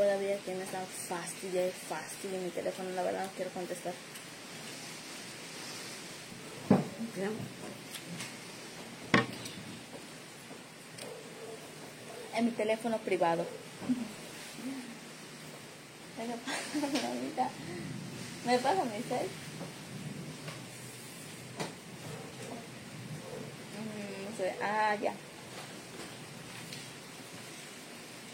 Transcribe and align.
todavía 0.00 0.38
que 0.38 0.54
me 0.54 0.64
están 0.64 0.86
fastidia 0.86 1.66
y 1.66 1.70
fastidia 1.70 2.40
mi 2.40 2.48
teléfono, 2.48 2.88
la 2.90 3.02
verdad 3.02 3.24
no 3.24 3.30
quiero 3.36 3.50
contestar. 3.50 3.92
En 12.34 12.44
mi 12.46 12.50
teléfono 12.52 12.96
privado. 12.98 13.44
¿Me 18.46 18.58
pasa 18.58 18.84
mi 18.84 19.02
cel? 19.02 19.28
Mm. 23.76 24.62
Ah, 24.62 24.94
ya. 24.94 25.12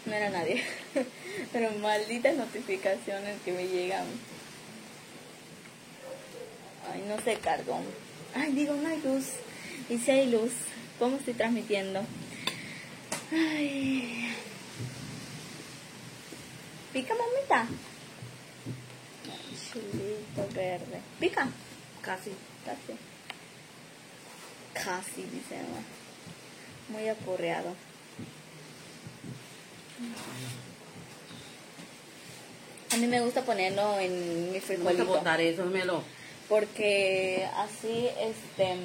No 0.05 0.13
era 0.13 0.29
nadie. 0.29 0.63
Pero 1.51 1.71
malditas 1.79 2.35
notificaciones 2.35 3.41
que 3.43 3.51
me 3.51 3.67
llegan. 3.67 4.05
Ay, 6.91 7.03
no 7.07 7.19
se 7.21 7.35
cargó. 7.35 7.81
Ay, 8.35 8.51
digo, 8.53 8.75
no 8.75 8.87
hay 8.87 9.01
luz. 9.01 9.25
Y 9.89 9.97
si 9.97 10.11
hay 10.11 10.29
luz, 10.29 10.51
¿cómo 10.99 11.17
estoy 11.17 11.33
transmitiendo? 11.33 12.03
Ay. 13.31 14.33
Pica, 16.93 17.13
mamita. 17.13 17.67
Chulito 19.71 20.55
verde. 20.55 21.01
Pica. 21.19 21.47
Casi, 22.01 22.31
casi. 22.65 22.97
Casi, 24.73 25.23
dice 25.23 25.55
mamá. 25.55 25.83
Muy 26.89 27.09
aporreado. 27.09 27.75
A 32.97 32.99
mí 32.99 33.05
me 33.05 33.21
gusta 33.21 33.43
ponerlo 33.43 33.99
en 33.99 34.51
mi 34.51 34.59
frijolito. 34.59 35.05
botar 35.05 35.39
eso, 35.39 35.65
Melo. 35.65 36.01
porque 36.49 37.47
así 37.57 38.07
este 38.19 38.75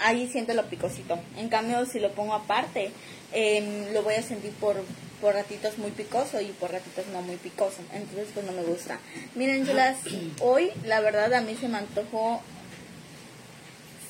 ahí 0.00 0.28
siento 0.28 0.52
lo 0.52 0.66
picosito 0.66 1.18
en 1.38 1.48
cambio 1.48 1.86
si 1.86 1.98
lo 1.98 2.12
pongo 2.12 2.34
aparte 2.34 2.90
em, 3.32 3.92
lo 3.94 4.02
voy 4.02 4.14
a 4.14 4.22
sentir 4.22 4.52
por 4.52 4.76
por 5.22 5.34
ratitos 5.34 5.78
muy 5.78 5.92
picoso 5.92 6.40
y 6.40 6.46
por 6.46 6.72
ratitos 6.72 7.06
no 7.06 7.22
muy 7.22 7.36
picoso 7.36 7.78
entonces 7.94 8.28
pues 8.34 8.44
no 8.44 8.52
me 8.52 8.62
gusta 8.62 8.98
miren 9.34 9.66
chulas 9.66 9.96
hoy 10.40 10.70
la 10.84 11.00
verdad 11.00 11.32
a 11.32 11.40
mí 11.40 11.56
se 11.58 11.68
me 11.68 11.78
antojó 11.78 12.42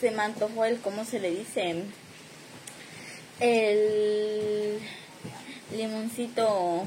se 0.00 0.10
me 0.10 0.22
antojó 0.22 0.64
el 0.64 0.80
cómo 0.80 1.04
se 1.04 1.20
le 1.20 1.30
dice 1.30 1.84
el 3.38 4.80
limoncito 5.76 6.86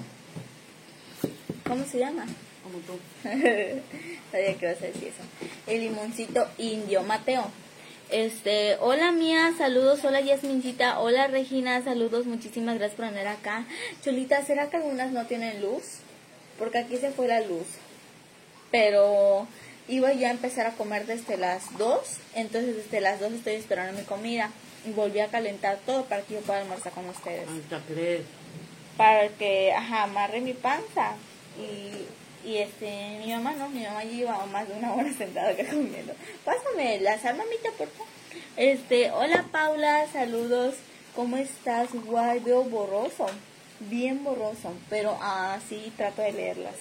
cómo 1.72 1.86
se 1.86 2.00
llama 2.00 2.26
Como 2.64 2.80
tú. 2.80 3.00
Sabía 3.24 4.58
que 4.58 4.66
ibas 4.66 4.82
a 4.82 4.88
decir 4.88 5.08
eso. 5.08 5.24
El 5.68 5.80
limoncito 5.82 6.46
indio. 6.58 7.02
Mateo. 7.04 7.46
Este, 8.10 8.76
hola 8.82 9.14
mía, 9.14 9.54
saludos, 9.58 10.04
hola 10.04 10.20
Yasmincita, 10.20 11.00
hola 11.00 11.28
Regina, 11.28 11.82
saludos, 11.82 12.26
muchísimas 12.26 12.78
gracias 12.78 12.98
por 12.98 13.10
venir 13.10 13.26
acá. 13.26 13.64
Cholita, 14.04 14.44
¿será 14.44 14.70
que 14.70 14.76
algunas 14.76 15.14
no 15.14 15.28
tienen 15.28 15.62
luz? 15.62 16.00
Porque 16.60 16.80
aquí 16.80 16.98
se 16.98 17.12
fue 17.12 17.30
la 17.30 17.40
luz. 17.40 17.68
Pero 18.70 19.48
iba 19.88 20.12
ya 20.12 20.28
a 20.28 20.32
empezar 20.32 20.68
a 20.68 20.72
comer 20.72 21.06
desde 21.06 21.38
las 21.38 21.78
2, 21.78 22.00
entonces 22.36 22.76
desde 22.76 23.00
las 23.00 23.22
2 23.22 23.32
estoy 23.32 23.54
esperando 23.54 23.98
mi 23.98 24.04
comida. 24.04 24.52
Y 24.86 24.92
volví 24.92 25.22
a 25.22 25.28
calentar 25.28 25.78
todo 25.86 26.04
para 26.04 26.24
que 26.24 26.34
yo 26.34 26.42
pueda 26.42 26.60
almorzar 26.60 26.92
con 26.92 27.08
ustedes 27.08 27.48
te 27.70 27.94
crees. 27.94 28.26
para 28.98 29.30
que 29.30 29.72
ajá, 29.72 30.04
amarre 30.04 30.42
mi 30.42 30.54
panza 30.54 31.16
y, 31.58 32.50
y 32.50 32.58
este 32.58 33.20
mi 33.24 33.32
mamá 33.32 33.54
no 33.54 33.70
mi 33.70 33.84
mamá 33.84 34.04
lleva 34.04 34.46
más 34.48 34.68
de 34.68 34.76
una 34.76 34.94
hora 34.94 35.12
sentada 35.18 35.50
acá 35.50 35.66
comiendo. 35.70 36.14
Pásame 36.46 37.00
la 37.00 37.18
sal 37.20 37.38
mamita 37.38 37.72
por 37.78 37.88
favor. 37.90 38.08
Este 38.58 39.12
hola 39.12 39.46
Paula 39.52 40.08
saludos. 40.12 40.76
Cómo 41.16 41.38
estás 41.38 41.90
guay 41.94 42.40
veo 42.40 42.64
borroso 42.64 43.26
bien 43.82 44.24
borroso 44.24 44.74
pero 44.90 45.18
así 45.22 45.92
trato 45.98 46.22
de 46.22 46.32
leerlas. 46.32 46.76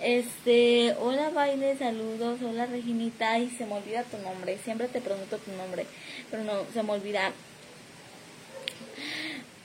Este 0.00 0.94
hola 1.00 1.30
baile 1.30 1.76
saludos. 1.76 2.40
Hola 2.42 2.66
Reginita. 2.66 3.38
Y 3.38 3.50
se 3.50 3.66
me 3.66 3.74
olvida 3.74 4.02
tu 4.04 4.18
nombre. 4.18 4.58
Siempre 4.64 4.88
te 4.88 5.00
pregunto 5.00 5.38
tu 5.38 5.52
nombre 5.52 5.86
pero 6.30 6.44
no 6.44 6.64
se 6.72 6.82
me 6.82 6.92
olvida 6.92 7.32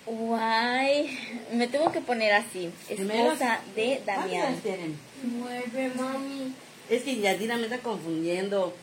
Guay, 0.05 1.17
me 1.53 1.67
tengo 1.67 1.91
que 1.91 1.99
poner 2.01 2.33
así, 2.33 2.69
esposa 2.89 3.59
de 3.75 4.01
¿Cuántos 4.05 4.31
Damián. 4.31 4.61
tienen? 4.61 4.99
Mueve, 5.23 5.89
mami. 5.95 6.53
Es 6.89 7.01
que 7.03 7.16
Yadira 7.19 7.57
me 7.57 7.63
está 7.63 7.79
confundiendo. 7.79 8.75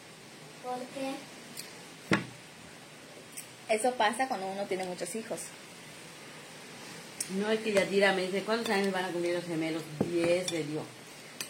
¿Por 0.64 0.78
qué? 0.94 1.12
Eso 3.74 3.92
pasa 3.94 4.26
cuando 4.26 4.46
uno 4.48 4.64
tiene 4.64 4.84
muchos 4.84 5.14
hijos. 5.14 5.40
No 7.38 7.50
es 7.50 7.60
que 7.60 7.72
Yadira 7.72 8.12
me 8.14 8.22
dice, 8.26 8.42
¿cuántos 8.42 8.70
años 8.70 8.92
van 8.92 9.04
a 9.04 9.08
cumplir 9.08 9.34
los 9.34 9.44
gemelos? 9.44 9.82
10, 10.10 10.50
le 10.50 10.64
dio. 10.64 10.82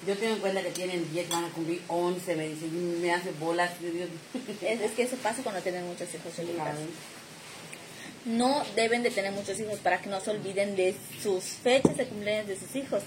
Yo 0.07 0.17
tengo 0.19 0.35
en 0.35 0.41
cuenta 0.41 0.63
que 0.63 0.71
tienen 0.71 1.11
10, 1.13 1.31
van 1.31 1.45
a 1.47 1.49
cumplir 1.49 1.81
11, 1.89 2.37
me 2.37 2.49
dice, 2.49 2.67
me 2.67 3.11
hace 3.13 3.31
bolas. 3.41 3.71
le 3.81 3.91
digo, 3.91 4.05
Es, 4.61 4.81
es 4.83 4.91
que 4.93 5.05
eso 5.05 5.17
pasa 5.17 5.43
cuando 5.43 5.63
tienen 5.63 5.87
muchos 5.87 6.13
hijos, 6.15 6.33
solitas. 6.35 6.77
No 8.25 8.65
deben 8.77 9.03
de 9.03 9.11
tener 9.11 9.33
muchos 9.33 9.59
hijos 9.59 9.79
para 9.81 9.99
que 10.01 10.09
no 10.09 10.21
se 10.21 10.31
olviden 10.31 10.77
de 10.77 10.95
sus 11.23 11.43
fechas 11.45 11.97
de 11.97 12.07
cumpleaños 12.07 12.47
de 12.47 12.59
sus 12.59 12.75
hijos. 12.77 13.03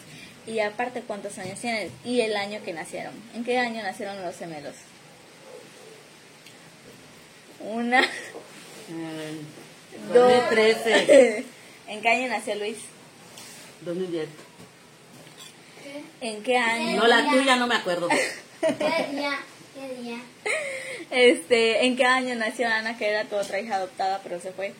Y 0.45 0.59
aparte 0.59 1.01
cuántos 1.01 1.37
años 1.39 1.59
tienen 1.59 1.89
y 2.03 2.21
el 2.21 2.35
año 2.35 2.61
que 2.63 2.73
nacieron. 2.73 3.13
¿En 3.33 3.43
qué 3.43 3.57
año 3.57 3.81
nacieron 3.81 4.21
los 4.21 4.35
gemelos? 4.37 4.75
Una, 7.61 8.03
Eh, 8.03 9.37
dos, 10.13 10.31
2013, 10.31 11.45
¿En 11.87 12.01
qué 12.01 12.09
año 12.09 12.27
nació 12.27 12.55
Luis? 12.55 12.77
2010. 13.81 14.27
¿En 16.21 16.43
qué 16.43 16.57
año? 16.57 16.97
No, 16.97 17.07
la 17.07 17.29
tuya 17.29 17.55
no 17.55 17.67
me 17.67 17.75
acuerdo. 17.75 18.07
¿Qué 18.61 19.07
día? 19.11 19.39
¿Qué 19.73 20.01
día? 20.01 20.19
Este, 21.09 21.85
¿en 21.85 21.95
qué 21.95 22.05
año 22.05 22.35
nació 22.35 22.67
Ana, 22.67 22.97
que 22.97 23.07
era 23.09 23.25
tu 23.25 23.35
otra 23.35 23.59
hija 23.59 23.75
adoptada, 23.75 24.19
pero 24.23 24.39
se 24.39 24.51
fue? 24.51 24.73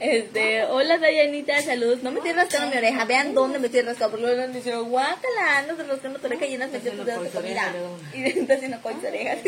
Este, 0.00 0.64
hola 0.64 0.96
Dayanita, 0.96 1.60
saludos. 1.60 2.02
No 2.02 2.10
me 2.10 2.18
estoy 2.18 2.32
rascando 2.32 2.70
mi 2.70 2.78
oreja, 2.78 3.04
vean 3.04 3.34
dónde 3.34 3.58
me 3.58 3.66
estoy 3.66 3.82
rascando, 3.82 4.12
porque 4.12 4.26
luego 4.26 4.48
me 4.48 4.58
dicen, 4.58 4.82
guácala, 4.88 5.66
te 5.76 5.82
rascando 5.82 6.18
tu 6.18 6.26
oreja 6.26 6.46
llenas 6.46 6.72
de 6.72 6.78
tus 6.78 6.88
Haciendo 6.88 7.04
dedos 7.04 7.24
de 7.24 7.30
comida. 7.30 7.74
Y 8.14 8.22
está 8.24 8.54
haciendo 8.54 8.80
con 8.80 8.96
orejas. 8.96 9.38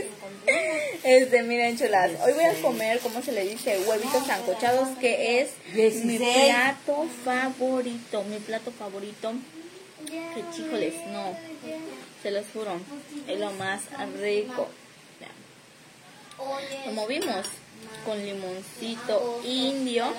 Este, 1.02 1.42
miren, 1.44 1.78
chulas, 1.78 2.10
hoy 2.24 2.34
voy 2.34 2.44
a 2.44 2.54
comer, 2.60 2.98
¿cómo 3.00 3.22
se 3.22 3.32
le 3.32 3.44
dice? 3.44 3.80
Huevitos 3.86 4.26
sancochados, 4.26 4.88
que 4.98 5.40
es 5.40 5.52
mi 5.72 6.18
16. 6.18 6.50
plato 6.50 7.06
favorito, 7.24 8.22
mi 8.24 8.36
plato 8.36 8.70
favorito. 8.72 9.32
Que 10.12 10.44
chícoles, 10.54 10.94
no, 11.06 11.34
se 12.22 12.30
los 12.30 12.44
juro, 12.52 12.78
es 13.26 13.40
lo 13.40 13.50
más 13.52 13.80
rico. 14.20 14.68
Lo 16.86 16.92
movimos 16.92 17.46
con 18.04 18.18
limoncito 18.22 19.40
indio. 19.42 20.12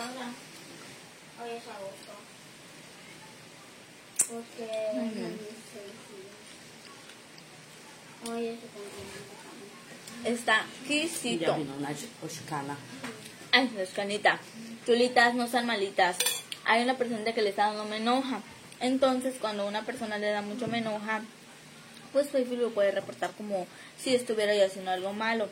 Está 10.25 10.57
Ya 10.61 10.87
quisito. 10.87 11.55
vino 11.55 11.75
una 11.75 11.89
oshikana. 12.23 12.77
Ay, 13.51 13.69
la 13.75 13.83
escanita. 13.83 14.39
Chulitas 14.85 15.35
no 15.35 15.47
son 15.47 15.65
malitas. 15.65 16.17
Hay 16.65 16.83
una 16.83 16.97
persona 16.97 17.33
que 17.33 17.41
le 17.41 17.49
está 17.49 17.67
dando 17.67 17.85
me 17.85 17.97
enoja. 17.97 18.41
Entonces, 18.79 19.35
cuando 19.39 19.67
una 19.67 19.85
persona 19.85 20.17
le 20.17 20.31
da 20.31 20.41
mucho 20.41 20.67
me 20.67 20.79
enoja, 20.79 21.21
pues 22.11 22.29
Facebook 22.29 22.59
lo 22.59 22.69
puede 22.71 22.91
reportar 22.91 23.31
como 23.31 23.65
si 23.97 24.13
estuviera 24.13 24.55
yo 24.55 24.65
haciendo 24.65 24.91
algo 24.91 25.13
malo. 25.13 25.49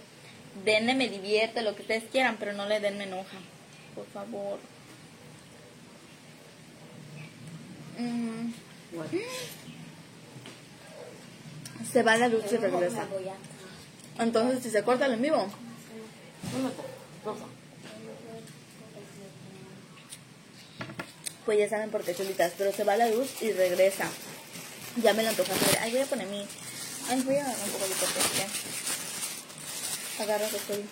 Denle 0.65 0.95
me 0.95 1.09
divierte, 1.09 1.61
lo 1.61 1.75
que 1.75 1.81
ustedes 1.81 2.03
quieran, 2.11 2.37
pero 2.37 2.53
no 2.53 2.67
le 2.67 2.79
den 2.79 2.97
me 2.97 3.05
enoja. 3.05 3.37
Por 3.95 4.05
favor. 4.07 4.59
Mm, 7.97 8.51
se 11.91 12.03
va 12.03 12.17
la 12.17 12.27
luz 12.27 12.43
y 12.51 12.57
regresa. 12.57 13.07
Entonces, 14.19 14.63
si 14.63 14.69
se 14.69 14.83
corta 14.83 15.05
el 15.05 15.13
en 15.13 15.21
vivo, 15.21 15.47
bueno, 16.51 16.71
rosa. 17.25 17.45
Pues 21.45 21.57
ya 21.57 21.69
saben 21.69 21.89
por 21.89 22.03
qué 22.03 22.15
chulitas, 22.15 22.53
pero 22.57 22.71
se 22.71 22.83
va 22.83 22.97
la 22.97 23.09
luz 23.09 23.41
y 23.41 23.51
regresa. 23.51 24.09
Ya 25.01 25.13
me 25.13 25.23
lo 25.23 25.29
antojaste. 25.29 25.77
Ay, 25.79 25.91
voy 25.91 26.01
a 26.01 26.05
poner 26.05 26.27
mi. 26.27 26.45
Ay, 27.09 27.21
voy 27.21 27.35
a 27.35 27.41
agarrar 27.41 27.63
un 27.65 27.71
poco 27.71 27.85
de 27.85 27.95
porque 27.95 28.45
Agarra 30.23 30.45
estoy. 30.45 30.85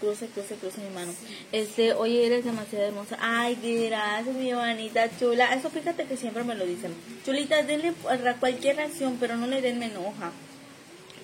Cruce, 0.00 0.26
cruce, 0.26 0.56
cruce 0.56 0.80
mi 0.80 0.92
mano. 0.92 1.14
Este, 1.52 1.92
oye, 1.92 2.26
eres 2.26 2.44
demasiado 2.44 2.86
hermosa. 2.86 3.16
Ay, 3.20 3.56
gracias, 3.88 4.34
mi 4.34 4.52
manita 4.52 5.08
chula. 5.16 5.54
Eso 5.54 5.70
fíjate 5.70 6.06
que 6.06 6.16
siempre 6.16 6.42
me 6.42 6.56
lo 6.56 6.66
dicen. 6.66 6.92
Chulita, 7.24 7.62
denle 7.62 7.92
cualquier 8.40 8.76
reacción, 8.76 9.18
pero 9.20 9.36
no 9.36 9.46
le 9.46 9.60
den 9.60 9.78
me 9.78 9.86
enoja. 9.86 10.32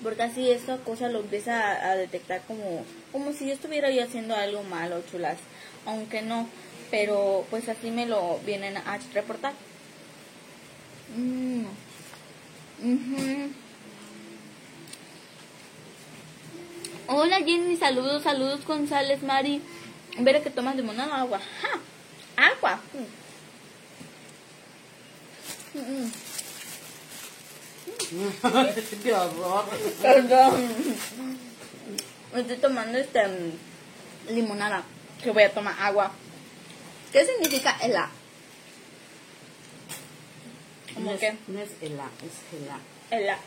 Porque 0.01 0.23
así 0.23 0.49
esta 0.49 0.77
cosa 0.77 1.09
lo 1.09 1.19
empieza 1.19 1.61
a, 1.61 1.91
a 1.91 1.95
detectar 1.97 2.41
como, 2.47 2.85
como 3.11 3.33
si 3.33 3.47
yo 3.47 3.53
estuviera 3.53 3.91
yo 3.91 4.01
haciendo 4.01 4.33
algo 4.33 4.63
malo, 4.63 5.03
chulas. 5.11 5.35
Aunque 5.85 6.21
no, 6.21 6.47
pero 6.91 7.45
pues 7.49 7.69
así 7.69 7.91
me 7.91 8.05
lo 8.05 8.39
vienen 8.45 8.77
a 8.77 8.99
reportar. 9.13 9.53
Mm. 11.15 11.65
Ujú. 12.81 13.51
Hola 17.07 17.37
Jenny, 17.37 17.75
saludos, 17.75 18.23
saludos 18.23 18.65
González, 18.65 19.23
Mari. 19.23 19.61
Veré 20.19 20.41
que 20.41 20.49
tomas 20.49 20.75
limonada, 20.75 21.15
agua. 21.15 21.39
¡Ja! 21.39 21.79
Agua. 22.51 22.79
Mm. 22.93 23.19
Mm. 25.79 26.11
Qué 29.03 29.13
horror. 29.13 29.65
Perdón. 30.01 30.69
Estoy 32.35 32.57
tomando 32.57 32.97
este 32.97 33.21
limonada. 34.29 34.83
Que 35.23 35.31
voy 35.31 35.43
a 35.43 35.53
tomar 35.53 35.75
agua. 35.79 36.11
¿Qué 37.11 37.25
significa 37.25 37.77
el 37.81 37.95
A? 37.95 38.09
¿Cómo 40.93 41.05
no 41.07 41.11
es, 41.13 41.19
qué? 41.19 41.35
No 41.47 41.59
es 41.59 41.69
el 41.81 41.99
A, 41.99 42.09
es 42.25 42.33
gelá. 42.51 42.79
El 43.11 43.29
A. 43.29 43.37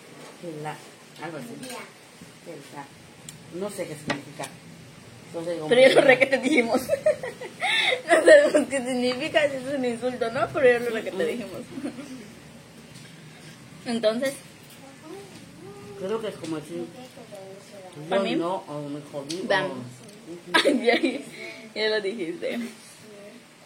Gelá. 0.40 0.76
Algo 1.22 1.38
así. 1.38 1.48
Gelá. 2.44 2.84
No 3.54 3.70
sé 3.70 3.86
qué 3.86 3.94
significa. 3.94 4.46
Pero 5.68 5.80
ya 5.80 5.88
lo 5.94 6.00
re 6.02 6.18
que 6.18 6.26
te 6.26 6.38
dijimos. 6.38 6.80
no 8.06 8.24
sabemos 8.24 8.68
qué 8.68 8.78
significa, 8.78 9.48
si 9.48 9.56
es 9.56 9.74
un 9.74 9.84
insulto, 9.84 10.30
¿no? 10.30 10.46
Pero 10.52 10.78
ya 10.78 10.80
lo 10.80 10.90
re 10.94 11.04
que 11.04 11.10
te 11.10 11.26
dijimos. 11.26 11.60
Entonces, 13.86 14.34
Creo 15.98 16.20
que 16.20 16.28
es 16.28 16.34
como 16.34 16.56
decir, 16.56 16.84
¿Para 18.08 18.22
yo 18.22 18.28
mí? 18.28 18.36
no, 18.36 18.56
o 18.66 18.88
me 18.88 19.00
jodí. 19.12 19.42
Vamos. 19.44 19.78
ya 21.74 21.88
lo 21.88 22.00
dijiste. 22.00 22.58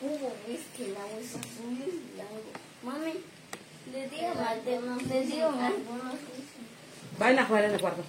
¿Cómo 0.00 0.32
ves 0.46 0.60
que 0.76 0.84
el 0.86 0.96
agua 0.96 1.18
es 1.20 1.30
azul? 1.34 2.02
El 2.14 2.20
agua- 2.20 2.40
Mami, 2.82 3.14
le 3.92 4.08
digo 4.08 4.34
más 4.34 4.64
de 4.64 4.78
más, 4.80 5.02
le 5.02 5.20
digo 5.26 5.50
más. 5.50 5.72
Vayan 7.18 7.38
a 7.38 7.46
jugar 7.46 7.64
en 7.64 7.74
el 7.74 7.80
cuarto. 7.80 8.02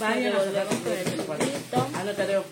Vayan 0.00 0.32
a 0.32 0.36
jugar 0.38 0.98
en 1.06 1.08
el 1.12 1.20
cuarto. 1.26 1.46
Ah, 1.94 2.02
no, 2.04 2.12
Tadeo. 2.12 2.44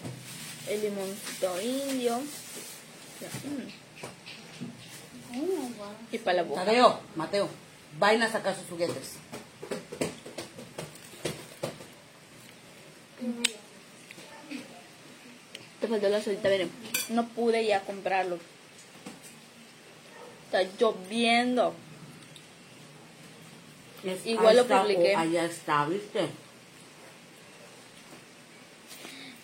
El 0.69 0.81
limoncito 0.83 1.61
indio. 1.61 2.19
Mm. 2.19 3.69
Y 6.13 6.19
para 6.19 6.37
la 6.39 6.43
boca. 6.45 6.65
Tadeo, 6.65 7.01
Mateo, 7.17 7.49
vayan 7.99 8.23
a 8.23 8.31
sacar 8.31 8.55
sus 8.57 8.67
juguetes. 8.69 9.15
Faltó 15.91 16.09
la 16.09 16.23
solita, 16.23 16.49
miren. 16.49 16.71
No 17.11 17.27
pude 17.29 17.65
ya 17.67 17.81
comprarlo. 17.83 18.39
Está 20.47 20.63
lloviendo. 20.79 21.75
Es- 24.05 24.25
Igual 24.27 24.57
lo 24.57 24.63
está, 24.63 24.83
publiqué. 24.83 25.15
allá 25.15 25.45
está, 25.45 25.85
¿viste? 25.87 26.29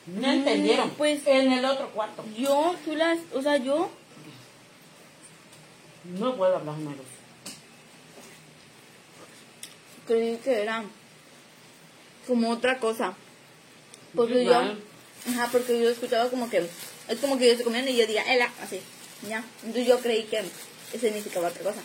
No 0.07 0.31
entendieron. 0.31 0.91
pues- 0.91 1.27
en 1.27 1.53
el 1.53 1.65
otro 1.65 1.91
cuarto. 1.91 2.25
Yo, 2.39 2.75
tú 2.85 2.95
las, 2.95 3.19
o 3.35 3.43
sea, 3.43 3.57
yo 3.59 3.91
No 6.05 6.37
puedo 6.37 6.57
hablar 6.57 6.77
menos. 6.77 7.05
creí 10.07 10.37
que 10.37 10.63
era 10.63 10.85
como 12.29 12.51
otra 12.51 12.79
cosa. 12.79 13.15
Porque 14.15 14.45
yo. 14.45 14.53
Ajá, 15.28 15.49
porque 15.52 15.81
yo 15.81 15.90
escuchaba 15.90 16.31
como 16.31 16.49
que, 16.50 16.67
es 17.08 17.19
como 17.20 17.38
que 17.38 17.46
ellos 17.46 17.58
se 17.58 17.64
comían 17.64 17.88
y 17.88 17.96
yo 17.96 18.06
diga, 18.06 18.23
ela, 18.32 18.50
así, 18.62 18.81
ya. 19.28 19.44
Entonces 19.62 19.87
yo 19.87 19.99
creí 20.00 20.25
que 20.25 20.43
significaba 20.99 21.49
otra 21.49 21.62
cosa. 21.62 21.81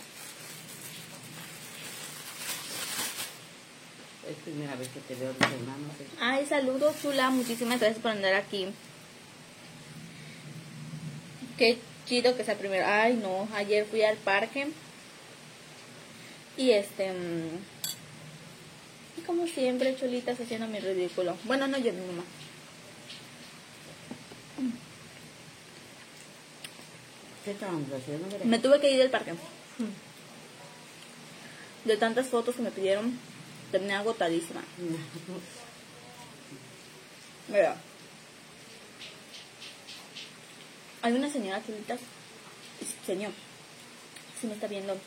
Es 4.29 4.37
primera 4.43 4.75
vez 4.75 4.87
que 4.89 4.99
te 5.01 5.15
veo 5.15 5.31
hermano. 5.31 5.87
Ay, 6.19 6.45
saludos, 6.45 6.95
chula. 7.01 7.29
Muchísimas 7.31 7.79
gracias 7.79 8.01
por 8.01 8.11
andar 8.11 8.33
aquí. 8.35 8.67
Qué 11.57 11.79
chido 12.07 12.37
que 12.37 12.43
sea 12.45 12.57
primero. 12.57 12.85
Ay, 12.87 13.15
no. 13.15 13.47
Ayer 13.55 13.85
fui 13.85 14.03
al 14.03 14.17
parque. 14.17 14.67
Y 16.55 16.71
este. 16.71 17.11
mm, 17.11 17.57
Y 19.17 19.21
como 19.21 19.47
siempre, 19.47 19.97
chulitas 19.97 20.39
haciendo 20.39 20.67
mi 20.67 20.79
ridículo. 20.79 21.35
Bueno, 21.43 21.67
no 21.67 21.77
yo, 21.77 21.91
mi 21.91 22.05
mamá. 22.05 22.23
Me 28.45 28.59
tuve 28.59 28.79
que 28.79 28.91
ir 28.91 28.99
del 28.99 29.09
parque. 29.09 29.33
De 31.85 31.97
tantas 31.97 32.27
fotos 32.27 32.55
que 32.55 32.61
me 32.61 32.71
pidieron, 32.71 33.17
terminé 33.71 33.95
agotadísima. 33.95 34.61
Mira. 37.47 37.75
Hay 41.01 41.13
una 41.13 41.31
señora 41.31 41.63
chulita. 41.65 41.97
Señor. 43.05 43.31
Si 44.39 44.47
me 44.47 44.53
está 44.53 44.67
viendo. 44.67 44.97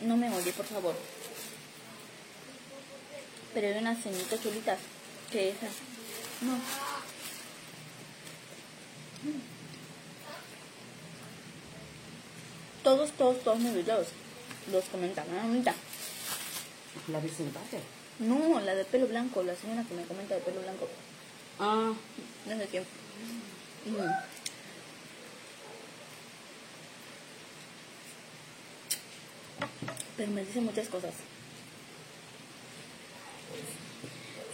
No 0.00 0.16
me 0.16 0.34
oye, 0.34 0.52
por 0.52 0.64
favor. 0.64 0.94
Pero 3.52 3.68
hay 3.68 3.78
unas 3.78 4.02
señoritas 4.02 4.42
chulitas. 4.42 4.78
Que 5.30 5.50
esas. 5.50 5.72
No. 6.40 6.58
Todos, 12.90 13.12
todos, 13.12 13.38
todos 13.44 13.60
mis 13.60 13.72
videos 13.72 14.08
los 14.72 14.84
comentaron 14.86 15.38
ahorita. 15.38 15.72
¿La 17.06 17.20
viste 17.20 17.44
en 17.44 17.50
el 17.50 17.54
parque? 17.54 17.78
No, 18.18 18.58
la 18.58 18.74
de 18.74 18.84
pelo 18.84 19.06
blanco, 19.06 19.44
la 19.44 19.54
señora 19.54 19.84
que 19.88 19.94
me 19.94 20.02
comenta 20.02 20.34
de 20.34 20.40
pelo 20.40 20.60
blanco. 20.60 20.88
Ah, 21.60 21.92
No 22.46 22.56
sé 22.56 22.66
quién. 22.68 22.82
Mm. 23.86 24.10
Pero 30.16 30.32
me 30.32 30.44
dice 30.44 30.60
muchas 30.60 30.88
cosas. 30.88 31.14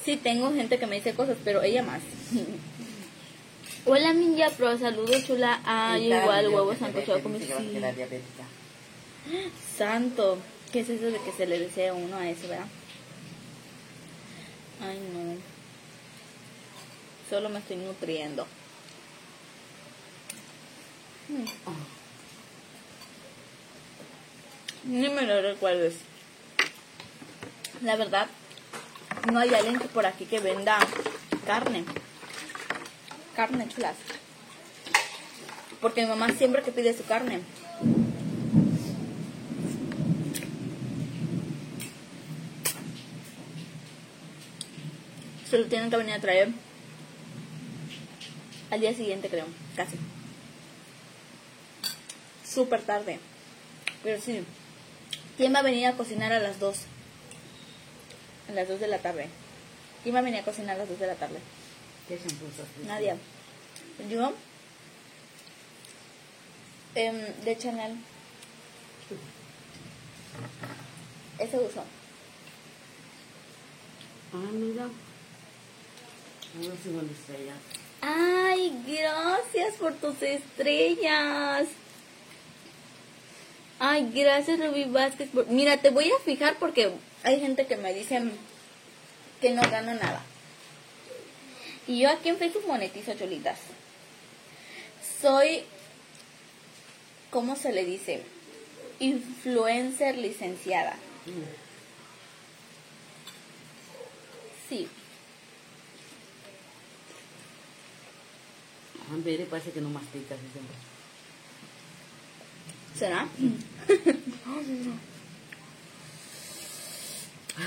Sí, 0.04 0.18
tengo 0.18 0.52
gente 0.52 0.78
que 0.78 0.86
me 0.86 0.96
dice 0.96 1.14
cosas, 1.14 1.38
pero 1.42 1.62
ella 1.62 1.82
más. 1.82 2.02
Hola, 3.88 4.12
Ninja 4.12 4.50
Pro, 4.50 4.76
saludos, 4.76 5.24
chula. 5.24 5.60
Ah, 5.64 5.96
y 5.96 6.10
cada 6.10 6.42
igual, 6.42 6.66
ve 6.66 6.76
sancochado 6.76 7.22
con 7.22 7.38
diabética. 7.38 8.42
Santo. 9.78 10.38
¿Qué 10.72 10.80
es 10.80 10.88
eso 10.88 11.06
de 11.06 11.20
que 11.20 11.30
se 11.30 11.46
le 11.46 11.60
desea 11.60 11.94
uno 11.94 12.16
a 12.16 12.28
eso, 12.28 12.48
verdad? 12.48 12.66
Ay, 14.82 14.98
no. 15.12 15.36
Solo 17.30 17.48
me 17.48 17.60
estoy 17.60 17.76
nutriendo. 17.76 18.44
Mm. 21.28 21.44
Ni 24.84 25.08
me 25.10 25.22
lo 25.22 25.42
recuerdes. 25.42 25.94
La 27.82 27.94
verdad, 27.94 28.26
no 29.32 29.38
hay 29.38 29.54
alguien 29.54 29.78
que 29.78 29.86
por 29.86 30.06
aquí 30.06 30.24
que 30.24 30.40
venda 30.40 30.76
carne. 31.46 31.84
Carne 33.36 33.68
chulas. 33.68 33.96
Porque 35.82 36.00
mi 36.00 36.08
mamá 36.08 36.30
siempre 36.30 36.62
que 36.62 36.72
pide 36.72 36.96
su 36.96 37.04
carne. 37.04 37.42
Se 45.50 45.58
lo 45.58 45.66
tienen 45.66 45.90
que 45.90 45.96
venir 45.98 46.14
a 46.14 46.20
traer 46.20 46.48
al 48.70 48.80
día 48.80 48.94
siguiente, 48.94 49.28
creo, 49.28 49.46
casi. 49.76 49.96
Súper 52.42 52.80
tarde. 52.82 53.20
Pero 54.02 54.20
sí. 54.20 54.44
¿Quién 55.36 55.54
va 55.54 55.58
a 55.58 55.62
venir 55.62 55.86
a 55.86 55.92
cocinar 55.92 56.32
a 56.32 56.40
las 56.40 56.58
2? 56.58 56.78
A 58.48 58.52
las 58.52 58.66
2 58.66 58.80
de 58.80 58.88
la 58.88 58.98
tarde. 58.98 59.28
¿Quién 60.02 60.14
va 60.14 60.20
a 60.20 60.22
venir 60.22 60.40
a 60.40 60.44
cocinar 60.44 60.76
a 60.76 60.78
las 60.78 60.88
2 60.88 60.98
de 60.98 61.06
la 61.06 61.14
tarde? 61.16 61.38
¿Qué? 62.08 62.18
Nadie. 62.86 63.16
¿Yo? 64.08 64.32
Em, 66.94 67.16
de 67.44 67.58
Chanel. 67.58 67.96
Ese 71.38 71.56
uso. 71.58 71.82
Ah, 74.32 74.50
mira. 74.52 74.88
Van 76.54 77.10
estrellas. 77.10 77.56
Ay, 78.00 78.82
gracias 78.86 79.74
por 79.78 79.92
tus 79.94 80.22
estrellas. 80.22 81.68
Ay, 83.78 84.10
gracias 84.14 84.58
Rubí 84.58 84.84
Vázquez. 84.84 85.28
por- 85.30 85.46
Mira, 85.48 85.76
te 85.78 85.90
voy 85.90 86.10
a 86.10 86.18
fijar 86.24 86.56
porque 86.58 86.92
hay 87.24 87.40
gente 87.40 87.66
que 87.66 87.76
me 87.76 87.92
dice 87.92 88.22
que 89.40 89.50
no 89.50 89.62
gano 89.62 89.92
nada. 89.94 90.24
Y 91.86 92.00
yo 92.00 92.10
aquí 92.10 92.28
en 92.28 92.36
Facebook 92.36 92.66
monetizo 92.66 93.14
cholitas. 93.14 93.58
Soy, 95.20 95.62
¿cómo 97.30 97.56
se 97.56 97.72
le 97.72 97.84
dice? 97.84 98.22
Influencer 98.98 100.18
licenciada. 100.18 100.96
Sí. 104.68 104.88
Ah, 109.08 109.14
Bere 109.18 109.44
parece 109.44 109.70
que 109.70 109.80
no 109.80 109.90
masticas. 109.90 110.38
¿Será? 112.98 113.28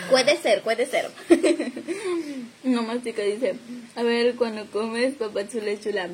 puede 0.10 0.38
ser, 0.38 0.62
puede 0.62 0.86
ser. 0.86 1.10
no 2.64 2.84
mastica 2.84 3.22
dice, 3.22 3.56
a 3.96 4.04
ver, 4.04 4.36
cuando 4.36 4.66
comes 4.72 5.16
papá 5.16 5.48
chula 5.48 6.10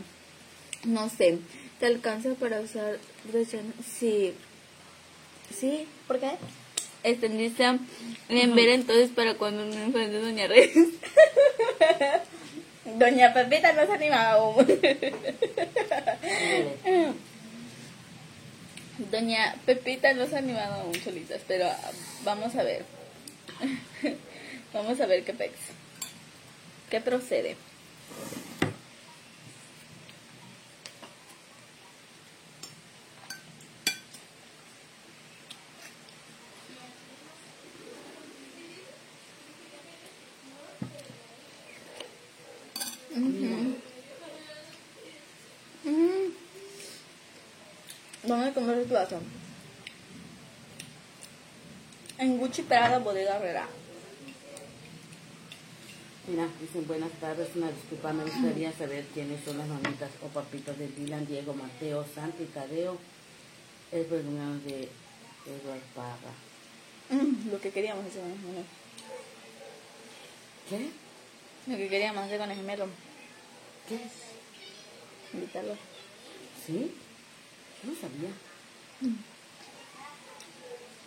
no 0.85 1.09
sé, 1.09 1.39
¿te 1.79 1.87
alcanza 1.87 2.33
para 2.35 2.61
usar 2.61 2.99
relleno? 3.31 3.73
Sí. 3.97 4.33
¿Sí? 5.57 5.87
¿Por 6.07 6.19
qué? 6.19 6.31
Dice, 7.03 7.77
en 8.29 8.55
ver 8.55 8.69
entonces 8.69 9.11
para 9.11 9.35
cuando 9.35 9.63
me 9.65 9.83
enfrente 9.83 10.19
Doña 10.19 10.47
Reyes. 10.47 10.87
Doña 12.97 13.31
Pepita 13.31 13.73
no 13.73 13.85
se 13.85 13.93
anima 13.93 14.31
aún. 14.31 14.65
Doña 19.11 19.55
Pepita 19.67 20.13
no 20.13 20.25
se 20.25 20.35
ha 20.35 20.39
animado 20.39 20.81
aún 20.81 20.95
solitas, 20.95 21.41
pero 21.47 21.67
ah, 21.67 21.91
vamos 22.23 22.55
a 22.55 22.63
ver. 22.63 22.83
vamos 24.73 24.99
a 24.99 25.05
ver 25.05 25.23
qué 25.23 25.33
pex. 25.33 25.53
¿Qué 26.89 27.01
procede? 27.01 27.55
Ujú. 43.11 43.75
Mm. 45.85 46.33
¿Dónde 48.23 48.53
comer 48.53 48.77
el 48.79 48.85
plato? 48.85 49.19
En 52.25 52.39
Gucci 52.39 52.63
Prada 52.63 52.97
Bodega 52.97 53.35
Herrera. 53.35 53.67
Mira, 56.27 56.47
dicen 56.59 56.87
buenas 56.87 57.11
tardes, 57.21 57.49
una 57.55 57.69
disculpa, 57.69 58.13
me 58.13 58.23
gustaría 58.23 58.71
saber 58.71 59.05
quiénes 59.13 59.43
son 59.45 59.59
las 59.59 59.67
mamitas 59.67 60.09
o 60.23 60.27
papitos 60.29 60.75
de 60.79 60.87
Dylan, 60.87 61.27
Diego, 61.27 61.53
Mateo, 61.53 62.03
Santi, 62.15 62.45
Tadeo, 62.45 62.97
el 63.91 64.11
hermano 64.11 64.57
de 64.61 64.89
Eduard 65.45 65.85
Parra. 65.93 66.33
Mm, 67.11 67.51
lo 67.51 67.61
que 67.61 67.69
queríamos 67.69 68.07
hacer 68.07 68.23
con 68.23 68.31
el 68.31 68.39
gemelo. 68.39 68.65
¿Qué? 70.67 70.89
Lo 71.71 71.77
que 71.77 71.89
queríamos 71.89 72.23
hacer 72.23 72.39
con 72.39 72.49
el 72.49 72.57
gemelo. 72.57 72.87
¿Qué? 73.87 73.99
Invitarlo. 75.31 75.75
¿Sí? 76.65 76.91
Yo 77.83 77.91
no 77.91 77.95
sabía. 78.01 79.25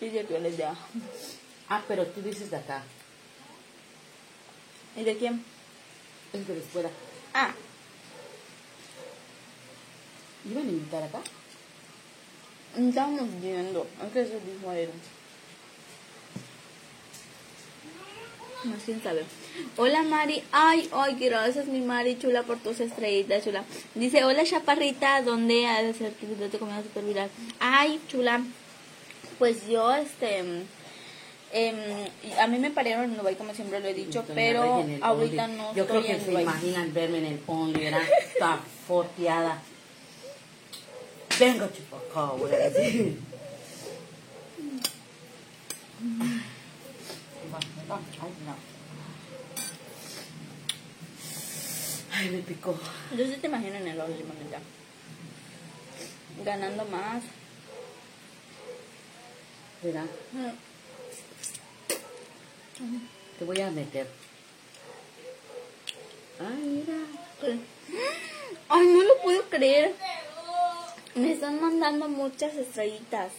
Y 0.01 0.11
yo 0.11 0.27
que 0.27 0.39
les 0.39 0.57
ya. 0.57 0.75
Ah, 1.69 1.83
pero 1.89 2.07
tú 2.07 2.23
dices 2.23 2.51
de 2.51 2.57
acá, 2.57 2.83
¿Y 4.97 5.05
de 5.05 5.17
quién? 5.17 5.45
es 6.33 6.47
de 6.47 6.55
la 6.55 6.61
escuela. 6.61 6.91
Ah, 7.35 7.53
¿Iban 10.51 10.67
a 10.67 10.71
invitar 10.71 11.03
acá? 11.03 11.21
estábamos 12.77 13.29
viendo. 13.41 13.87
Es 14.07 14.13
que 14.13 14.21
eso 14.23 14.35
dijo 14.47 14.73
él. 14.73 14.91
No, 18.65 18.75
quién 18.85 19.03
sabe. 19.03 19.25
Hola 19.77 20.03
Mari, 20.03 20.43
ay, 20.53 20.89
ay, 20.93 21.15
gracias 21.19 21.67
mi 21.67 21.81
Mari, 21.81 22.19
chula 22.19 22.43
por 22.43 22.59
tus 22.59 22.81
estrellitas, 22.81 23.45
chula. 23.45 23.65
Dice, 23.95 24.25
hola 24.25 24.45
chaparrita, 24.45 25.23
¿dónde 25.23 25.67
ha 25.67 25.83
de 25.83 25.95
ser 25.95 26.13
que 26.15 26.27
te 26.27 26.59
comida 26.59 26.83
super 26.83 27.05
viral? 27.05 27.31
Ay, 27.61 28.01
chula, 28.09 28.43
pues 29.39 29.67
yo, 29.67 29.95
este, 29.95 30.39
em, 31.53 32.09
a 32.39 32.47
mí 32.47 32.59
me 32.59 32.71
parieron 32.71 33.05
en 33.05 33.17
Dubai 33.17 33.37
como 33.37 33.55
siempre 33.55 33.81
lo 33.81 33.87
he 33.89 33.95
dicho, 33.95 34.23
Doña 34.23 34.35
pero 34.35 34.63
ahorita 35.03 35.45
Only. 35.45 35.57
no 35.57 35.75
Yo 35.75 35.87
creo 35.87 36.01
estoy 36.01 36.03
que 36.05 36.13
en 36.13 36.21
se 36.25 36.31
Dubái. 36.31 36.43
imaginan 36.43 36.95
verme 36.95 37.19
en 37.19 37.27
el 37.27 37.41
Only, 37.47 37.85
¿verdad? 37.85 38.03
Está 38.21 38.59
forteada. 38.87 39.63
Venga, 41.39 41.71
chupacá, 41.73 42.23
voy 42.33 42.53
a 42.53 42.59
decir. 42.59 43.19
Ay, 52.13 52.31
me 52.31 52.39
picó. 52.39 52.79
Yo 53.17 53.25
sí 53.27 53.37
te 53.41 53.47
imagino 53.47 53.77
en 53.77 53.89
el 53.89 54.01
Only, 54.01 54.25
ya. 54.51 54.61
Ganando 56.45 56.85
más. 56.87 57.23
¿Verdad? 59.83 60.07
Te 63.39 63.45
voy 63.45 63.61
a 63.61 63.71
meter. 63.71 64.07
Ay, 66.41 66.63
mira. 66.63 66.95
Ay, 68.69 68.87
no 68.87 69.03
lo 69.03 69.19
puedo 69.23 69.43
creer. 69.45 69.95
Me 71.15 71.33
están 71.33 71.61
mandando 71.61 72.09
muchas 72.09 72.55
estrellitas. 72.55 73.33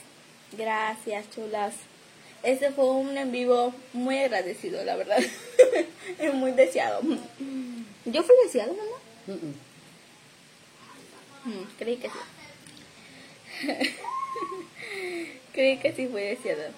Gracias, 0.52 1.30
chulas. 1.32 1.74
Este 2.44 2.72
fue 2.72 2.90
un 2.92 3.18
en 3.18 3.32
vivo 3.32 3.74
muy 3.94 4.18
agradecido, 4.20 4.84
la 4.84 4.96
verdad. 4.96 5.20
Es 6.18 6.34
muy 6.34 6.52
deseado. 6.54 7.02
¿Yo 8.06 8.24
fui 8.24 8.36
deseado, 8.44 8.74
mamá? 8.74 8.98
Mm, 11.46 11.64
creí 11.78 11.98
que 11.98 12.10
sí. 12.10 12.16
creí 15.60 15.78
que 15.78 15.94
sí 15.94 16.08
fue 16.08 16.22
deseado. 16.22 16.72